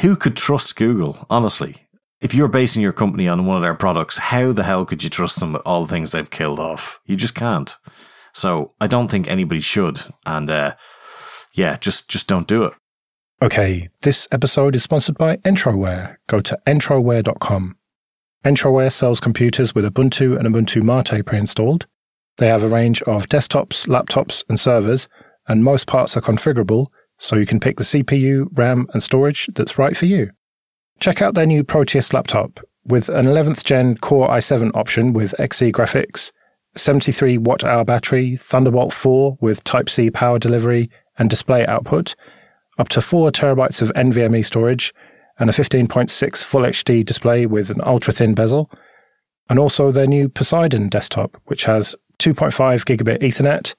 Who 0.00 0.16
could 0.16 0.36
trust 0.36 0.76
Google, 0.76 1.26
honestly? 1.30 1.86
if 2.20 2.34
you're 2.34 2.48
basing 2.48 2.82
your 2.82 2.92
company 2.92 3.28
on 3.28 3.46
one 3.46 3.56
of 3.56 3.62
their 3.62 3.74
products, 3.74 4.16
how 4.18 4.52
the 4.52 4.64
hell 4.64 4.84
could 4.84 5.04
you 5.04 5.10
trust 5.10 5.40
them 5.40 5.52
with 5.52 5.62
all 5.66 5.84
the 5.84 5.92
things 5.92 6.12
they've 6.12 6.30
killed 6.30 6.58
off? 6.58 7.00
You 7.04 7.16
just 7.16 7.34
can't. 7.34 7.76
So 8.32 8.74
I 8.80 8.86
don't 8.86 9.08
think 9.08 9.28
anybody 9.28 9.60
should. 9.60 10.00
And 10.24 10.50
uh, 10.50 10.74
yeah, 11.52 11.76
just 11.76 12.08
just 12.08 12.26
don't 12.26 12.48
do 12.48 12.64
it. 12.64 12.72
Okay, 13.42 13.90
this 14.00 14.26
episode 14.32 14.74
is 14.74 14.82
sponsored 14.82 15.18
by 15.18 15.36
Entroware. 15.38 16.16
Go 16.26 16.40
to 16.40 16.58
entroware.com. 16.66 17.76
Entroware 18.44 18.92
sells 18.92 19.20
computers 19.20 19.74
with 19.74 19.84
Ubuntu 19.84 20.38
and 20.38 20.48
Ubuntu 20.48 20.82
Mate 20.82 21.24
pre 21.24 21.38
installed. 21.38 21.86
They 22.38 22.48
have 22.48 22.62
a 22.62 22.68
range 22.68 23.02
of 23.02 23.28
desktops, 23.28 23.88
laptops, 23.88 24.44
and 24.48 24.60
servers, 24.60 25.08
and 25.48 25.64
most 25.64 25.86
parts 25.86 26.16
are 26.16 26.20
configurable, 26.20 26.88
so 27.18 27.36
you 27.36 27.46
can 27.46 27.60
pick 27.60 27.78
the 27.78 27.84
CPU, 27.84 28.46
RAM, 28.52 28.86
and 28.92 29.02
storage 29.02 29.48
that's 29.54 29.78
right 29.78 29.96
for 29.96 30.06
you. 30.06 30.30
Check 31.00 31.22
out 31.22 31.34
their 31.34 31.46
new 31.46 31.64
Proteus 31.64 32.12
laptop 32.12 32.60
with 32.84 33.08
an 33.08 33.26
11th 33.26 33.64
gen 33.64 33.96
Core 33.96 34.28
i7 34.28 34.70
option 34.74 35.12
with 35.12 35.34
Xe 35.38 35.72
graphics, 35.72 36.30
73 36.76 37.38
watt 37.38 37.64
hour 37.64 37.84
battery, 37.84 38.36
Thunderbolt 38.36 38.92
4 38.92 39.38
with 39.40 39.64
Type 39.64 39.88
C 39.88 40.10
power 40.10 40.38
delivery 40.38 40.90
and 41.18 41.30
display 41.30 41.66
output, 41.66 42.14
up 42.78 42.88
to 42.90 43.00
4 43.00 43.30
terabytes 43.30 43.80
of 43.80 43.92
NVMe 43.94 44.44
storage, 44.44 44.92
and 45.38 45.50
a 45.50 45.52
15.6 45.52 46.44
Full 46.44 46.62
HD 46.62 47.04
display 47.04 47.46
with 47.46 47.70
an 47.70 47.80
ultra 47.84 48.12
thin 48.12 48.34
bezel, 48.34 48.70
and 49.48 49.58
also 49.58 49.90
their 49.90 50.06
new 50.06 50.28
Poseidon 50.28 50.88
desktop, 50.88 51.40
which 51.46 51.64
has 51.64 51.94
2.5 52.18 52.84
gigabit 52.84 53.20
Ethernet, 53.20 53.74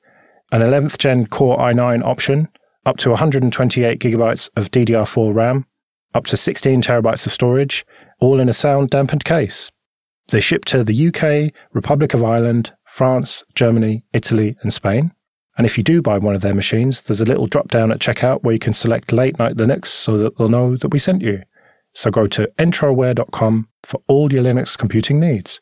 an 0.52 0.62
11th 0.62 0.98
gen 0.98 1.26
Core 1.26 1.58
i9 1.58 2.04
option, 2.04 2.48
up 2.86 2.98
to 2.98 3.10
128 3.10 4.00
gigabytes 4.00 4.50
of 4.56 4.72
DDR4 4.72 5.34
RAM, 5.34 5.66
up 6.14 6.26
to 6.28 6.38
16 6.38 6.82
terabytes 6.82 7.26
of 7.26 7.34
storage, 7.34 7.86
all 8.20 8.40
in 8.40 8.50
a 8.50 8.54
sound 8.54 8.90
dampened 8.90 9.26
case. 9.26 9.70
They 10.30 10.42
ship 10.42 10.66
to 10.66 10.84
the 10.84 11.08
UK, 11.08 11.54
Republic 11.74 12.14
of 12.14 12.24
Ireland, 12.24 12.74
France, 12.86 13.44
Germany, 13.56 14.04
Italy, 14.14 14.58
and 14.62 14.74
Spain. 14.74 15.14
And 15.58 15.66
if 15.66 15.78
you 15.78 15.84
do 15.84 16.02
buy 16.02 16.18
one 16.18 16.36
of 16.36 16.42
their 16.42 16.54
machines, 16.54 17.02
there's 17.02 17.22
a 17.22 17.26
little 17.26 17.48
drop 17.48 17.70
down 17.70 17.92
at 17.92 18.00
checkout 18.00 18.44
where 18.44 18.54
you 18.54 18.60
can 18.60 18.74
select 18.74 19.12
late 19.12 19.40
night 19.40 19.56
Linux 19.56 19.88
so 19.88 20.18
that 20.18 20.38
they'll 20.38 20.50
know 20.50 20.78
that 20.78 20.90
we 20.90 21.00
sent 21.00 21.22
you. 21.22 21.42
So 21.94 22.12
go 22.12 22.28
to 22.28 22.48
entroware.com 22.60 23.70
for 23.84 24.00
all 24.08 24.32
your 24.32 24.44
Linux 24.44 24.78
computing 24.78 25.20
needs. 25.20 25.62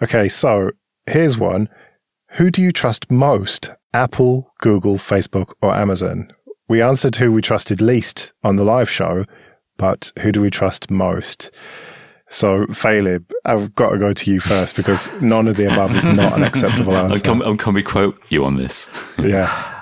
Okay, 0.00 0.28
so 0.28 0.70
here's 1.06 1.38
one. 1.38 1.68
Who 2.34 2.50
do 2.50 2.62
you 2.62 2.72
trust 2.72 3.10
most? 3.10 3.70
Apple, 3.92 4.52
Google, 4.60 4.98
Facebook, 4.98 5.52
or 5.60 5.74
Amazon? 5.74 6.32
We 6.68 6.80
answered 6.80 7.16
who 7.16 7.32
we 7.32 7.42
trusted 7.42 7.80
least 7.80 8.32
on 8.44 8.54
the 8.56 8.62
live 8.64 8.88
show, 8.88 9.24
but 9.76 10.12
who 10.20 10.30
do 10.30 10.40
we 10.40 10.50
trust 10.50 10.90
most? 10.90 11.50
So, 12.28 12.66
Phelim, 12.66 13.24
I've 13.44 13.74
got 13.74 13.90
to 13.90 13.98
go 13.98 14.12
to 14.12 14.30
you 14.30 14.38
first 14.38 14.76
because 14.76 15.10
none 15.20 15.48
of 15.48 15.56
the 15.56 15.66
above 15.72 15.96
is 15.96 16.04
not 16.04 16.34
an 16.38 16.44
acceptable 16.44 16.96
answer. 16.96 17.20
Can, 17.20 17.58
can 17.58 17.74
we 17.74 17.82
quote 17.82 18.20
you 18.28 18.44
on 18.44 18.56
this? 18.56 18.88
Yeah. 19.18 19.76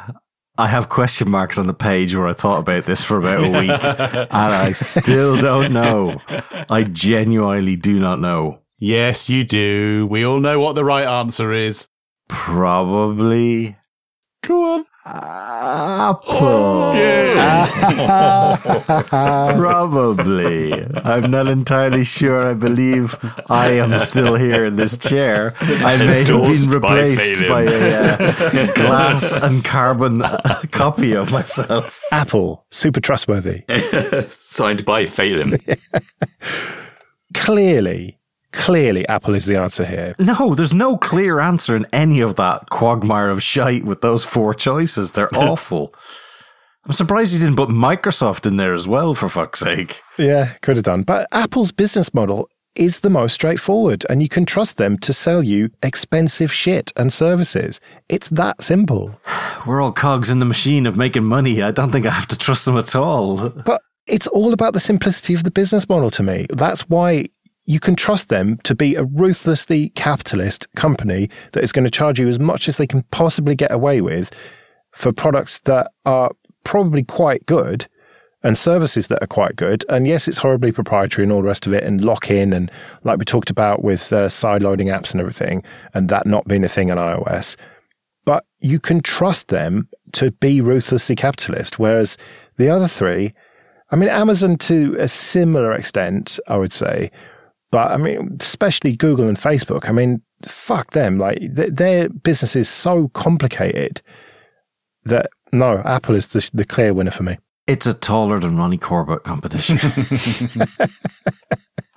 I 0.56 0.66
have 0.66 0.88
question 0.88 1.30
marks 1.30 1.56
on 1.56 1.68
the 1.68 1.74
page 1.74 2.16
where 2.16 2.26
I 2.26 2.32
thought 2.32 2.58
about 2.58 2.84
this 2.84 3.04
for 3.04 3.16
about 3.16 3.44
a 3.44 3.48
week, 3.48 3.70
and 3.70 4.28
I 4.32 4.72
still 4.72 5.37
don't 5.37 5.72
know. 5.72 6.20
I 6.68 6.82
genuinely 6.82 7.76
do 7.76 8.00
not 8.00 8.18
know. 8.18 8.62
Yes, 8.78 9.28
you 9.28 9.44
do. 9.44 10.08
We 10.11 10.24
all 10.26 10.40
know 10.40 10.58
what 10.58 10.72
the 10.74 10.84
right 10.84 11.06
answer 11.06 11.52
is. 11.52 11.87
Probably 12.28 13.76
Go 14.46 14.74
on. 14.74 14.84
Apple. 15.04 16.94
Probably. 19.58 20.72
I'm 20.96 21.30
not 21.30 21.48
entirely 21.48 22.04
sure. 22.04 22.50
I 22.50 22.54
believe 22.54 23.16
I 23.50 23.72
am 23.72 23.98
still 23.98 24.36
here 24.36 24.64
in 24.64 24.76
this 24.76 24.96
chair. 24.96 25.54
I 25.60 25.96
may 25.96 26.22
have 26.24 26.44
been 26.44 26.70
replaced 26.70 27.42
Phelim. 27.42 27.48
by, 27.48 27.62
a 27.64 28.62
uh, 28.62 28.72
glass 28.74 29.32
and 29.32 29.64
carbon 29.64 30.22
copy 30.70 31.14
of 31.14 31.32
myself. 31.32 32.00
Apple, 32.12 32.64
super 32.70 33.00
trustworthy. 33.00 33.64
Signed 34.30 34.84
by 34.84 35.06
Phelim. 35.06 35.58
Clearly, 37.34 38.17
clearly, 38.52 39.06
Apple 39.08 39.34
is 39.34 39.46
the 39.46 39.58
answer 39.58 39.84
here. 39.84 40.14
No, 40.18 40.54
there's 40.54 40.74
no 40.74 40.96
clear 40.96 41.40
answer 41.40 41.76
in 41.76 41.87
any 41.92 42.20
of 42.20 42.37
that 42.37 42.70
quagmire 42.70 43.30
of 43.30 43.42
shite 43.42 43.84
with 43.84 44.00
those 44.00 44.24
four 44.24 44.54
choices. 44.54 45.12
They're 45.12 45.34
awful. 45.37 45.94
I'm 46.84 46.92
surprised 46.92 47.34
you 47.34 47.40
didn't 47.40 47.56
put 47.56 47.68
Microsoft 47.68 48.46
in 48.46 48.56
there 48.56 48.72
as 48.72 48.88
well, 48.88 49.14
for 49.14 49.28
fuck's 49.28 49.61
sake. 49.61 50.00
Yeah, 50.16 50.54
could 50.62 50.76
have 50.76 50.84
done. 50.84 51.02
But 51.02 51.28
Apple's 51.32 51.70
business 51.70 52.14
model 52.14 52.48
is 52.74 53.00
the 53.00 53.11
most 53.11 53.34
straightforward, 53.34 54.06
and 54.08 54.22
you 54.22 54.28
can 54.28 54.46
trust 54.46 54.78
them 54.78 54.96
to 54.98 55.12
sell 55.12 55.42
you 55.42 55.70
expensive 55.82 56.52
shit 56.52 56.92
and 56.96 57.12
services. 57.12 57.80
It's 58.08 58.30
that 58.30 58.62
simple. 58.62 59.20
We're 59.66 59.82
all 59.82 59.92
cogs 59.92 60.30
in 60.30 60.38
the 60.38 60.46
machine 60.46 60.87
of 60.87 60.96
making 60.96 61.24
money. 61.24 61.61
I 61.62 61.72
don't 61.72 61.90
think 61.90 62.06
I 62.06 62.11
have 62.11 62.28
to 62.28 62.38
trust 62.38 62.64
them 62.64 62.78
at 62.78 62.94
all. 62.96 63.50
But 63.50 63.82
it's 64.06 64.28
all 64.28 64.54
about 64.54 64.72
the 64.72 64.80
simplicity 64.80 65.34
of 65.34 65.44
the 65.44 65.50
business 65.50 65.88
model 65.88 66.11
to 66.12 66.22
me. 66.22 66.46
That's 66.50 66.88
why 66.88 67.26
you 67.68 67.78
can 67.78 67.94
trust 67.94 68.31
them 68.31 68.57
to 68.64 68.74
be 68.74 68.94
a 68.94 69.04
ruthlessly 69.04 69.90
capitalist 69.90 70.66
company 70.74 71.28
that 71.52 71.62
is 71.62 71.70
going 71.70 71.85
to 71.85 71.90
charge 71.90 72.18
you 72.18 72.26
as 72.26 72.38
much 72.38 72.66
as 72.66 72.78
they 72.78 72.87
can 72.87 73.02
possibly 73.11 73.54
get 73.54 73.70
away 73.70 74.00
with 74.00 74.35
for 74.92 75.12
products 75.12 75.61
that 75.61 75.92
are 76.07 76.31
probably 76.64 77.04
quite 77.04 77.44
good 77.44 77.87
and 78.42 78.57
services 78.57 79.09
that 79.09 79.22
are 79.22 79.26
quite 79.26 79.54
good. 79.54 79.85
And 79.90 80.09
yes, 80.09 80.26
it's 80.26 80.38
horribly 80.38 80.72
proprietary 80.72 81.24
and 81.24 81.33
all 81.33 81.42
the 81.42 81.46
rest 81.46 81.66
of 81.66 81.74
it 81.74 81.85
and 81.85 82.00
lock 82.00 82.31
in. 82.31 82.54
And 82.54 82.70
like 83.04 83.18
we 83.18 83.26
talked 83.26 83.50
about 83.50 83.85
with 83.85 84.14
uh, 84.14 84.31
side 84.31 84.62
loading 84.62 84.88
apps 84.88 85.12
and 85.12 85.20
everything, 85.20 85.62
and 85.92 86.09
that 86.09 86.26
not 86.26 86.48
being 86.48 86.64
a 86.64 86.68
thing 86.68 86.90
on 86.90 86.96
iOS. 86.96 87.54
But 88.24 88.46
you 88.61 88.81
can 88.81 89.02
trust 89.02 89.48
them 89.48 89.90
to 90.12 90.31
be 90.31 90.62
ruthlessly 90.62 91.16
capitalist. 91.16 91.78
Whereas 91.78 92.16
the 92.57 92.70
other 92.70 92.88
three, 92.88 93.35
I 93.90 93.96
mean, 93.96 94.09
Amazon 94.09 94.57
to 94.57 94.96
a 94.98 95.07
similar 95.07 95.74
extent, 95.74 96.40
I 96.48 96.57
would 96.57 96.72
say. 96.72 97.11
But 97.70 97.90
I 97.90 97.96
mean, 97.96 98.37
especially 98.40 98.96
Google 98.96 99.28
and 99.28 99.37
Facebook. 99.37 99.88
I 99.88 99.92
mean, 99.92 100.22
fuck 100.44 100.92
them. 100.92 101.18
Like 101.18 101.38
th- 101.38 101.72
their 101.72 102.09
business 102.09 102.57
is 102.57 102.68
so 102.68 103.09
complicated 103.09 104.00
that 105.04 105.31
no, 105.52 105.83
Apple 105.85 106.14
is 106.14 106.28
the, 106.28 106.48
the 106.52 106.64
clear 106.64 106.94
winner 106.94 107.11
for 107.11 107.22
me. 107.22 107.38
It's 107.66 107.87
a 107.87 107.94
taller 107.94 108.40
than 108.40 108.57
Ronnie 108.57 108.78
Corbett 108.78 109.24
competition. 109.24 109.78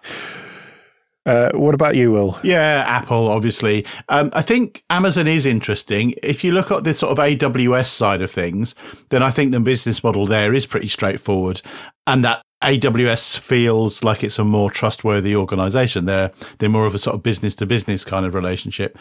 Uh, 1.26 1.52
what 1.54 1.76
about 1.76 1.96
you, 1.96 2.12
Will? 2.12 2.40
Yeah, 2.42 2.84
Apple, 2.88 3.28
obviously. 3.28 3.86
Um, 4.10 4.32
I 4.34 4.42
think 4.42 4.84
Amazon 4.90 5.28
is 5.28 5.46
interesting. 5.46 6.16
If 6.24 6.44
you 6.44 6.52
look 6.52 6.72
at 6.72 6.84
the 6.84 6.94
sort 6.94 7.12
of 7.12 7.24
AWS 7.24 7.88
side 7.88 8.22
of 8.24 8.32
things, 8.32 8.74
then 9.10 9.22
I 9.22 9.30
think 9.30 9.52
the 9.52 9.60
business 9.60 10.04
model 10.04 10.26
there 10.26 10.54
is 10.54 10.66
pretty 10.66 10.88
straightforward. 10.88 11.62
And 12.08 12.26
that 12.26 12.42
AWS 12.62 13.38
feels 13.40 14.04
like 14.04 14.24
it's 14.24 14.40
a 14.40 14.44
more 14.44 14.70
trustworthy 14.70 15.36
organization. 15.36 16.06
They're, 16.06 16.32
they're 16.60 16.70
more 16.70 16.86
of 16.86 16.96
a 16.96 17.00
sort 17.00 17.16
of 17.16 17.24
business 17.24 17.56
to 17.56 17.66
business 17.66 18.06
kind 18.06 18.26
of 18.26 18.34
relationship. 18.34 18.98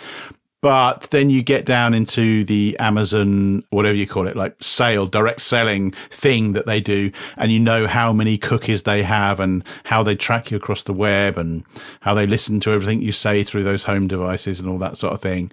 But 0.62 1.08
then 1.10 1.30
you 1.30 1.42
get 1.42 1.64
down 1.64 1.94
into 1.94 2.44
the 2.44 2.76
Amazon, 2.78 3.64
whatever 3.70 3.94
you 3.94 4.06
call 4.06 4.26
it, 4.26 4.36
like 4.36 4.54
sale, 4.60 5.06
direct 5.06 5.40
selling 5.40 5.92
thing 6.10 6.52
that 6.52 6.66
they 6.66 6.82
do. 6.82 7.12
And 7.38 7.50
you 7.50 7.58
know 7.58 7.86
how 7.86 8.12
many 8.12 8.36
cookies 8.36 8.82
they 8.82 9.02
have 9.02 9.40
and 9.40 9.64
how 9.84 10.02
they 10.02 10.14
track 10.14 10.50
you 10.50 10.58
across 10.58 10.82
the 10.82 10.92
web 10.92 11.38
and 11.38 11.64
how 12.00 12.12
they 12.12 12.26
listen 12.26 12.60
to 12.60 12.72
everything 12.72 13.00
you 13.00 13.12
say 13.12 13.42
through 13.42 13.64
those 13.64 13.84
home 13.84 14.06
devices 14.06 14.60
and 14.60 14.68
all 14.68 14.78
that 14.78 14.98
sort 14.98 15.14
of 15.14 15.22
thing. 15.22 15.50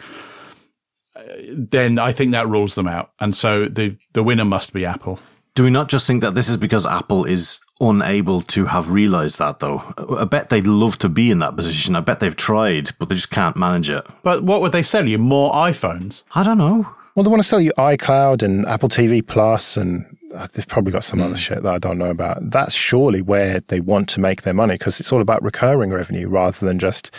Uh, 1.16 1.22
Then 1.54 2.00
I 2.00 2.12
think 2.12 2.32
that 2.34 2.50
rules 2.50 2.76
them 2.76 2.88
out. 2.88 3.12
And 3.22 3.34
so 3.34 3.66
the, 3.66 3.98
the 4.12 4.24
winner 4.24 4.46
must 4.46 4.74
be 4.74 4.86
Apple. 4.86 5.20
Do 5.58 5.64
we 5.64 5.72
not 5.72 5.90
just 5.90 6.06
think 6.06 6.22
that 6.22 6.36
this 6.36 6.50
is 6.50 6.56
because 6.56 6.86
Apple 6.86 7.26
is 7.26 7.62
unable 7.82 8.42
to 8.42 8.66
have 8.66 8.92
realized 8.92 9.40
that, 9.40 9.58
though? 9.58 9.82
I 10.16 10.24
bet 10.24 10.50
they'd 10.50 10.68
love 10.68 11.00
to 11.00 11.10
be 11.10 11.32
in 11.32 11.40
that 11.40 11.56
position. 11.56 11.96
I 11.96 12.00
bet 12.00 12.20
they've 12.20 12.36
tried, 12.36 12.92
but 13.00 13.10
they 13.10 13.16
just 13.16 13.32
can't 13.32 13.58
manage 13.58 13.90
it. 13.90 14.06
But 14.22 14.44
what 14.44 14.62
would 14.62 14.72
they 14.72 14.84
sell 14.84 15.10
you? 15.10 15.18
More 15.18 15.52
iPhones? 15.54 16.26
I 16.36 16.44
don't 16.44 16.60
know. 16.60 16.88
Well, 17.16 17.24
they 17.24 17.32
want 17.32 17.42
to 17.42 17.48
sell 17.48 17.60
you 17.60 17.74
iCloud 17.76 18.44
and 18.44 18.68
Apple 18.68 18.88
TV 18.88 19.26
Plus, 19.26 19.78
and 19.78 20.06
uh, 20.36 20.46
they've 20.54 20.68
probably 20.68 20.92
got 20.92 21.04
some 21.04 21.24
other 21.24 21.36
shit 21.36 21.64
that 21.64 21.74
I 21.74 21.80
don't 21.80 21.98
know 21.98 22.12
about. 22.12 22.52
That's 22.52 22.76
surely 22.76 23.24
where 23.24 23.62
they 23.62 23.80
want 23.80 24.10
to 24.10 24.20
make 24.20 24.44
their 24.44 24.54
money 24.54 24.76
because 24.76 25.00
it's 25.00 25.12
all 25.12 25.22
about 25.22 25.42
recurring 25.42 25.90
revenue 25.90 26.28
rather 26.28 26.68
than 26.68 26.78
just, 26.78 27.10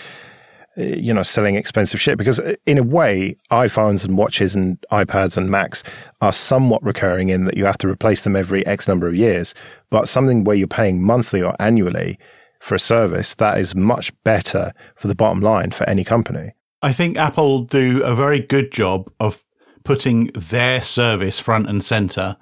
you 0.78 1.12
know, 1.12 1.22
selling 1.22 1.56
expensive 1.56 2.00
shit. 2.00 2.16
Because 2.16 2.38
uh, 2.40 2.54
in 2.66 2.78
a 2.78 2.82
way, 2.82 3.36
iPhones 3.50 4.04
and 4.04 4.16
watches 4.16 4.54
and 4.54 4.78
iPads 4.92 5.36
and 5.36 5.50
Macs 5.50 5.82
are 6.20 6.32
somewhat 6.32 6.82
recurring 6.82 7.28
in 7.28 7.44
that 7.44 7.56
you 7.56 7.64
have 7.64 7.78
to 7.78 7.88
replace 7.88 8.24
them 8.24 8.36
every 8.36 8.64
X 8.66 8.86
number 8.86 9.06
of 9.08 9.14
years. 9.14 9.54
But 9.90 10.08
something 10.08 10.44
where 10.44 10.56
you're 10.56 10.68
paying 10.68 11.02
monthly 11.02 11.42
or 11.42 11.54
annually 11.58 12.18
for 12.60 12.74
a 12.74 12.78
service, 12.78 13.34
that 13.36 13.58
is 13.58 13.74
much 13.74 14.12
better 14.24 14.72
for 14.96 15.08
the 15.08 15.14
bottom 15.14 15.40
line 15.40 15.70
for 15.70 15.88
any 15.88 16.04
company. 16.04 16.52
I 16.82 16.92
think 16.92 17.18
Apple 17.18 17.62
do 17.62 18.02
a 18.04 18.14
very 18.14 18.40
good 18.40 18.70
job 18.70 19.10
of 19.18 19.44
putting 19.84 20.26
their 20.34 20.80
service 20.80 21.38
front 21.38 21.68
and 21.68 21.82
center. 21.82 22.36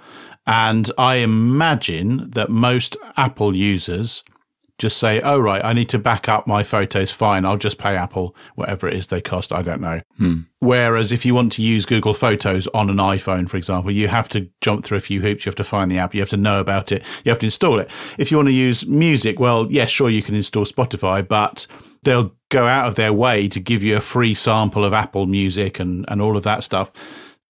And 0.47 0.91
I 0.99 1.17
imagine 1.17 2.31
that 2.31 2.51
most 2.51 2.97
Apple 3.17 3.55
users 3.57 4.23
just 4.79 4.99
say, 4.99 5.21
oh, 5.23 5.39
right, 5.39 5.65
I 5.65 5.73
need 5.73 5.89
to 5.91 5.99
back 5.99 6.29
up 6.29 6.47
my 6.47 6.63
photos. 6.63 7.11
Fine, 7.11 7.45
I'll 7.47 7.57
just 7.57 7.79
pay 7.79 7.97
Apple 7.97 8.37
whatever 8.57 8.87
it 8.87 8.95
is 8.95 9.07
they 9.07 9.23
cost. 9.23 9.53
I 9.53 9.63
don't 9.63 9.81
know. 9.81 10.03
Whereas 10.59 11.13
if 11.13 11.25
you 11.25 11.35
want 11.35 11.53
to 11.53 11.63
use 11.63 11.87
Google 11.87 12.13
Photos 12.13 12.67
on 12.69 12.91
an 12.91 12.97
iPhone, 12.97 13.49
for 13.49 13.57
example, 13.57 13.91
you 13.91 14.09
have 14.09 14.29
to 14.31 14.51
jump 14.61 14.85
through 14.85 14.99
a 14.99 15.01
few 15.01 15.23
hoops. 15.23 15.47
You 15.47 15.51
have 15.51 15.57
to 15.57 15.65
find 15.65 15.91
the 15.91 15.99
app. 15.99 16.15
You 16.15 16.21
have 16.21 16.31
to 16.31 16.37
know 16.37 16.61
about 16.61 16.93
it. 16.93 17.03
You 17.25 17.31
have 17.31 17.39
to 17.41 17.47
install 17.47 17.79
it. 17.79 17.91
If 18.19 18.31
you 18.31 18.37
want 18.37 18.49
to 18.49 18.55
use 18.55 18.87
music, 18.87 19.41
well, 19.41 19.71
yes, 19.71 19.89
sure, 19.89 20.11
you 20.11 20.23
can 20.23 20.35
install 20.35 20.65
Spotify, 20.65 21.27
but 21.27 21.67
they'll 22.03 22.35
go 22.51 22.67
out 22.67 22.87
of 22.87 22.95
their 22.97 23.13
way 23.13 23.49
to 23.49 23.61
give 23.61 23.83
you 23.83 23.97
a 23.97 24.01
free 24.01 24.35
sample 24.35 24.85
of 24.85 24.93
Apple 24.93 25.27
Music 25.27 25.81
and, 25.81 26.05
and 26.09 26.21
all 26.21 26.37
of 26.37 26.43
that 26.45 26.63
stuff. 26.63 26.93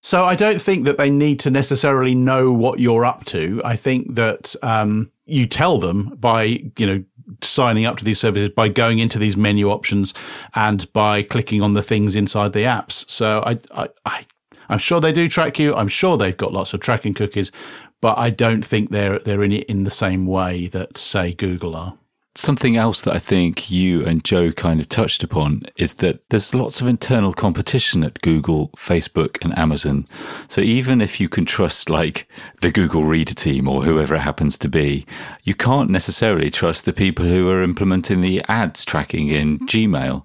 So 0.06 0.24
I 0.24 0.36
don't 0.36 0.62
think 0.62 0.84
that 0.84 0.98
they 0.98 1.10
need 1.10 1.40
to 1.40 1.50
necessarily 1.50 2.14
know 2.14 2.52
what 2.52 2.78
you're 2.78 3.04
up 3.04 3.24
to. 3.26 3.60
I 3.64 3.74
think 3.74 4.14
that 4.14 4.54
um, 4.62 5.10
you 5.24 5.48
tell 5.48 5.78
them 5.78 6.14
by 6.20 6.44
you 6.78 6.86
know 6.86 7.04
signing 7.42 7.84
up 7.84 7.96
to 7.98 8.04
these 8.04 8.20
services 8.20 8.48
by 8.48 8.68
going 8.68 8.98
into 8.98 9.18
these 9.18 9.36
menu 9.36 9.70
options 9.70 10.14
and 10.54 10.90
by 10.92 11.22
clicking 11.22 11.62
on 11.62 11.74
the 11.74 11.82
things 11.82 12.14
inside 12.14 12.52
the 12.52 12.60
apps. 12.60 13.08
So 13.10 13.42
I, 13.44 13.58
I, 13.74 13.88
I 14.04 14.26
I'm 14.68 14.78
sure 14.78 15.00
they 15.00 15.12
do 15.12 15.28
track 15.28 15.58
you. 15.58 15.74
I'm 15.74 15.88
sure 15.88 16.16
they've 16.16 16.36
got 16.36 16.52
lots 16.52 16.74
of 16.74 16.80
tracking 16.80 17.14
cookies, 17.14 17.52
but 18.00 18.18
I 18.18 18.30
don't 18.30 18.64
think 18.64 18.90
they're 18.90 19.18
they're 19.18 19.42
in 19.42 19.52
it 19.52 19.64
in 19.64 19.84
the 19.84 19.90
same 19.90 20.26
way 20.26 20.66
that 20.68 20.98
say 20.98 21.32
Google 21.32 21.76
are. 21.76 21.94
Something 22.36 22.76
else 22.76 23.00
that 23.00 23.14
I 23.14 23.18
think 23.18 23.70
you 23.70 24.04
and 24.04 24.22
Joe 24.22 24.52
kind 24.52 24.78
of 24.78 24.90
touched 24.90 25.24
upon 25.24 25.62
is 25.76 25.94
that 25.94 26.20
there's 26.28 26.54
lots 26.54 26.82
of 26.82 26.86
internal 26.86 27.32
competition 27.32 28.04
at 28.04 28.20
Google, 28.20 28.68
Facebook, 28.76 29.38
and 29.42 29.58
Amazon. 29.58 30.06
So 30.46 30.60
even 30.60 31.00
if 31.00 31.18
you 31.18 31.30
can 31.30 31.46
trust 31.46 31.88
like 31.88 32.28
the 32.60 32.70
Google 32.70 33.04
Reader 33.04 33.32
team 33.32 33.66
or 33.66 33.84
whoever 33.84 34.16
it 34.16 34.20
happens 34.20 34.58
to 34.58 34.68
be, 34.68 35.06
you 35.44 35.54
can't 35.54 35.88
necessarily 35.88 36.50
trust 36.50 36.84
the 36.84 36.92
people 36.92 37.24
who 37.24 37.48
are 37.48 37.62
implementing 37.62 38.20
the 38.20 38.44
ads 38.48 38.84
tracking 38.84 39.28
in 39.28 39.58
mm-hmm. 39.58 39.64
Gmail. 39.64 40.22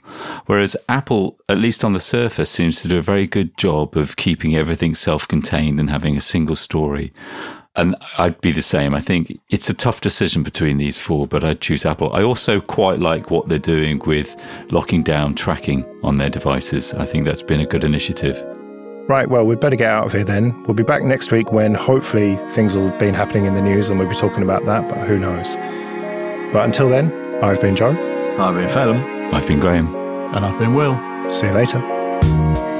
Whereas 0.48 0.76
Apple, 0.90 1.40
at 1.48 1.60
least 1.60 1.86
on 1.86 1.94
the 1.94 2.02
surface, 2.02 2.50
seems 2.50 2.82
to 2.82 2.90
do 2.90 2.98
a 2.98 3.02
very 3.02 3.26
good 3.26 3.58
job 3.58 3.96
of 3.96 4.18
keeping 4.18 4.54
everything 4.54 4.96
self 4.96 5.26
contained 5.30 5.80
and 5.80 5.90
having 5.90 6.18
a 6.18 6.22
single 6.22 6.58
story. 6.58 7.14
And 7.76 7.96
I'd 8.18 8.40
be 8.42 8.52
the 8.52 8.62
same. 8.62 8.94
I 8.94 9.00
think 9.00 9.40
it's 9.50 9.70
a 9.70 9.74
tough 9.74 10.02
decision 10.02 10.44
between 10.44 10.78
these 10.78 10.98
four, 10.98 11.26
but 11.26 11.44
I'd 11.44 11.62
choose 11.62 11.86
Apple. 11.86 12.12
I 12.14 12.22
also 12.22 12.60
quite 12.60 13.00
like 13.00 13.32
what 13.32 13.48
they're 13.48 13.60
doing 13.60 14.00
with 14.06 14.36
locking 14.72 15.04
down 15.04 15.36
tracking 15.36 15.86
on 16.04 16.18
their 16.18 16.30
devices. 16.30 16.94
I 16.94 17.06
think 17.06 17.26
that's 17.26 17.44
been 17.44 17.62
a 17.62 17.66
good 17.66 17.86
initiative. 17.86 18.44
Right, 19.08 19.30
well, 19.30 19.46
we'd 19.46 19.60
better 19.60 19.76
get 19.76 19.90
out 19.90 20.06
of 20.06 20.12
here 20.12 20.24
then. 20.24 20.62
We'll 20.64 20.74
be 20.74 20.84
back 20.84 21.04
next 21.04 21.32
week 21.32 21.52
when 21.52 21.74
hopefully 21.74 22.36
things 22.50 22.78
will 22.78 22.90
have 22.90 23.00
been 23.00 23.14
happening 23.14 23.46
in 23.46 23.56
the 23.56 23.62
news 23.62 23.90
and 23.90 24.00
we'll 24.00 24.10
be 24.10 24.16
talking 24.16 24.44
about 24.44 24.66
that, 24.66 24.88
but 24.90 25.08
who 25.08 25.18
knows. 25.18 25.56
But 26.54 26.66
until 26.66 26.90
then, 26.90 27.12
I've 27.42 27.62
been 27.62 27.76
Joe. 27.76 27.92
I've 28.38 28.56
been 28.56 28.70
Phelim. 28.70 29.34
I've 29.34 29.48
been 29.48 29.60
Graham. 29.60 29.94
And 30.36 30.46
I've 30.46 30.60
been 30.60 30.76
Will. 30.76 30.96
See 31.30 31.48
you 31.48 31.54
later. 31.54 32.71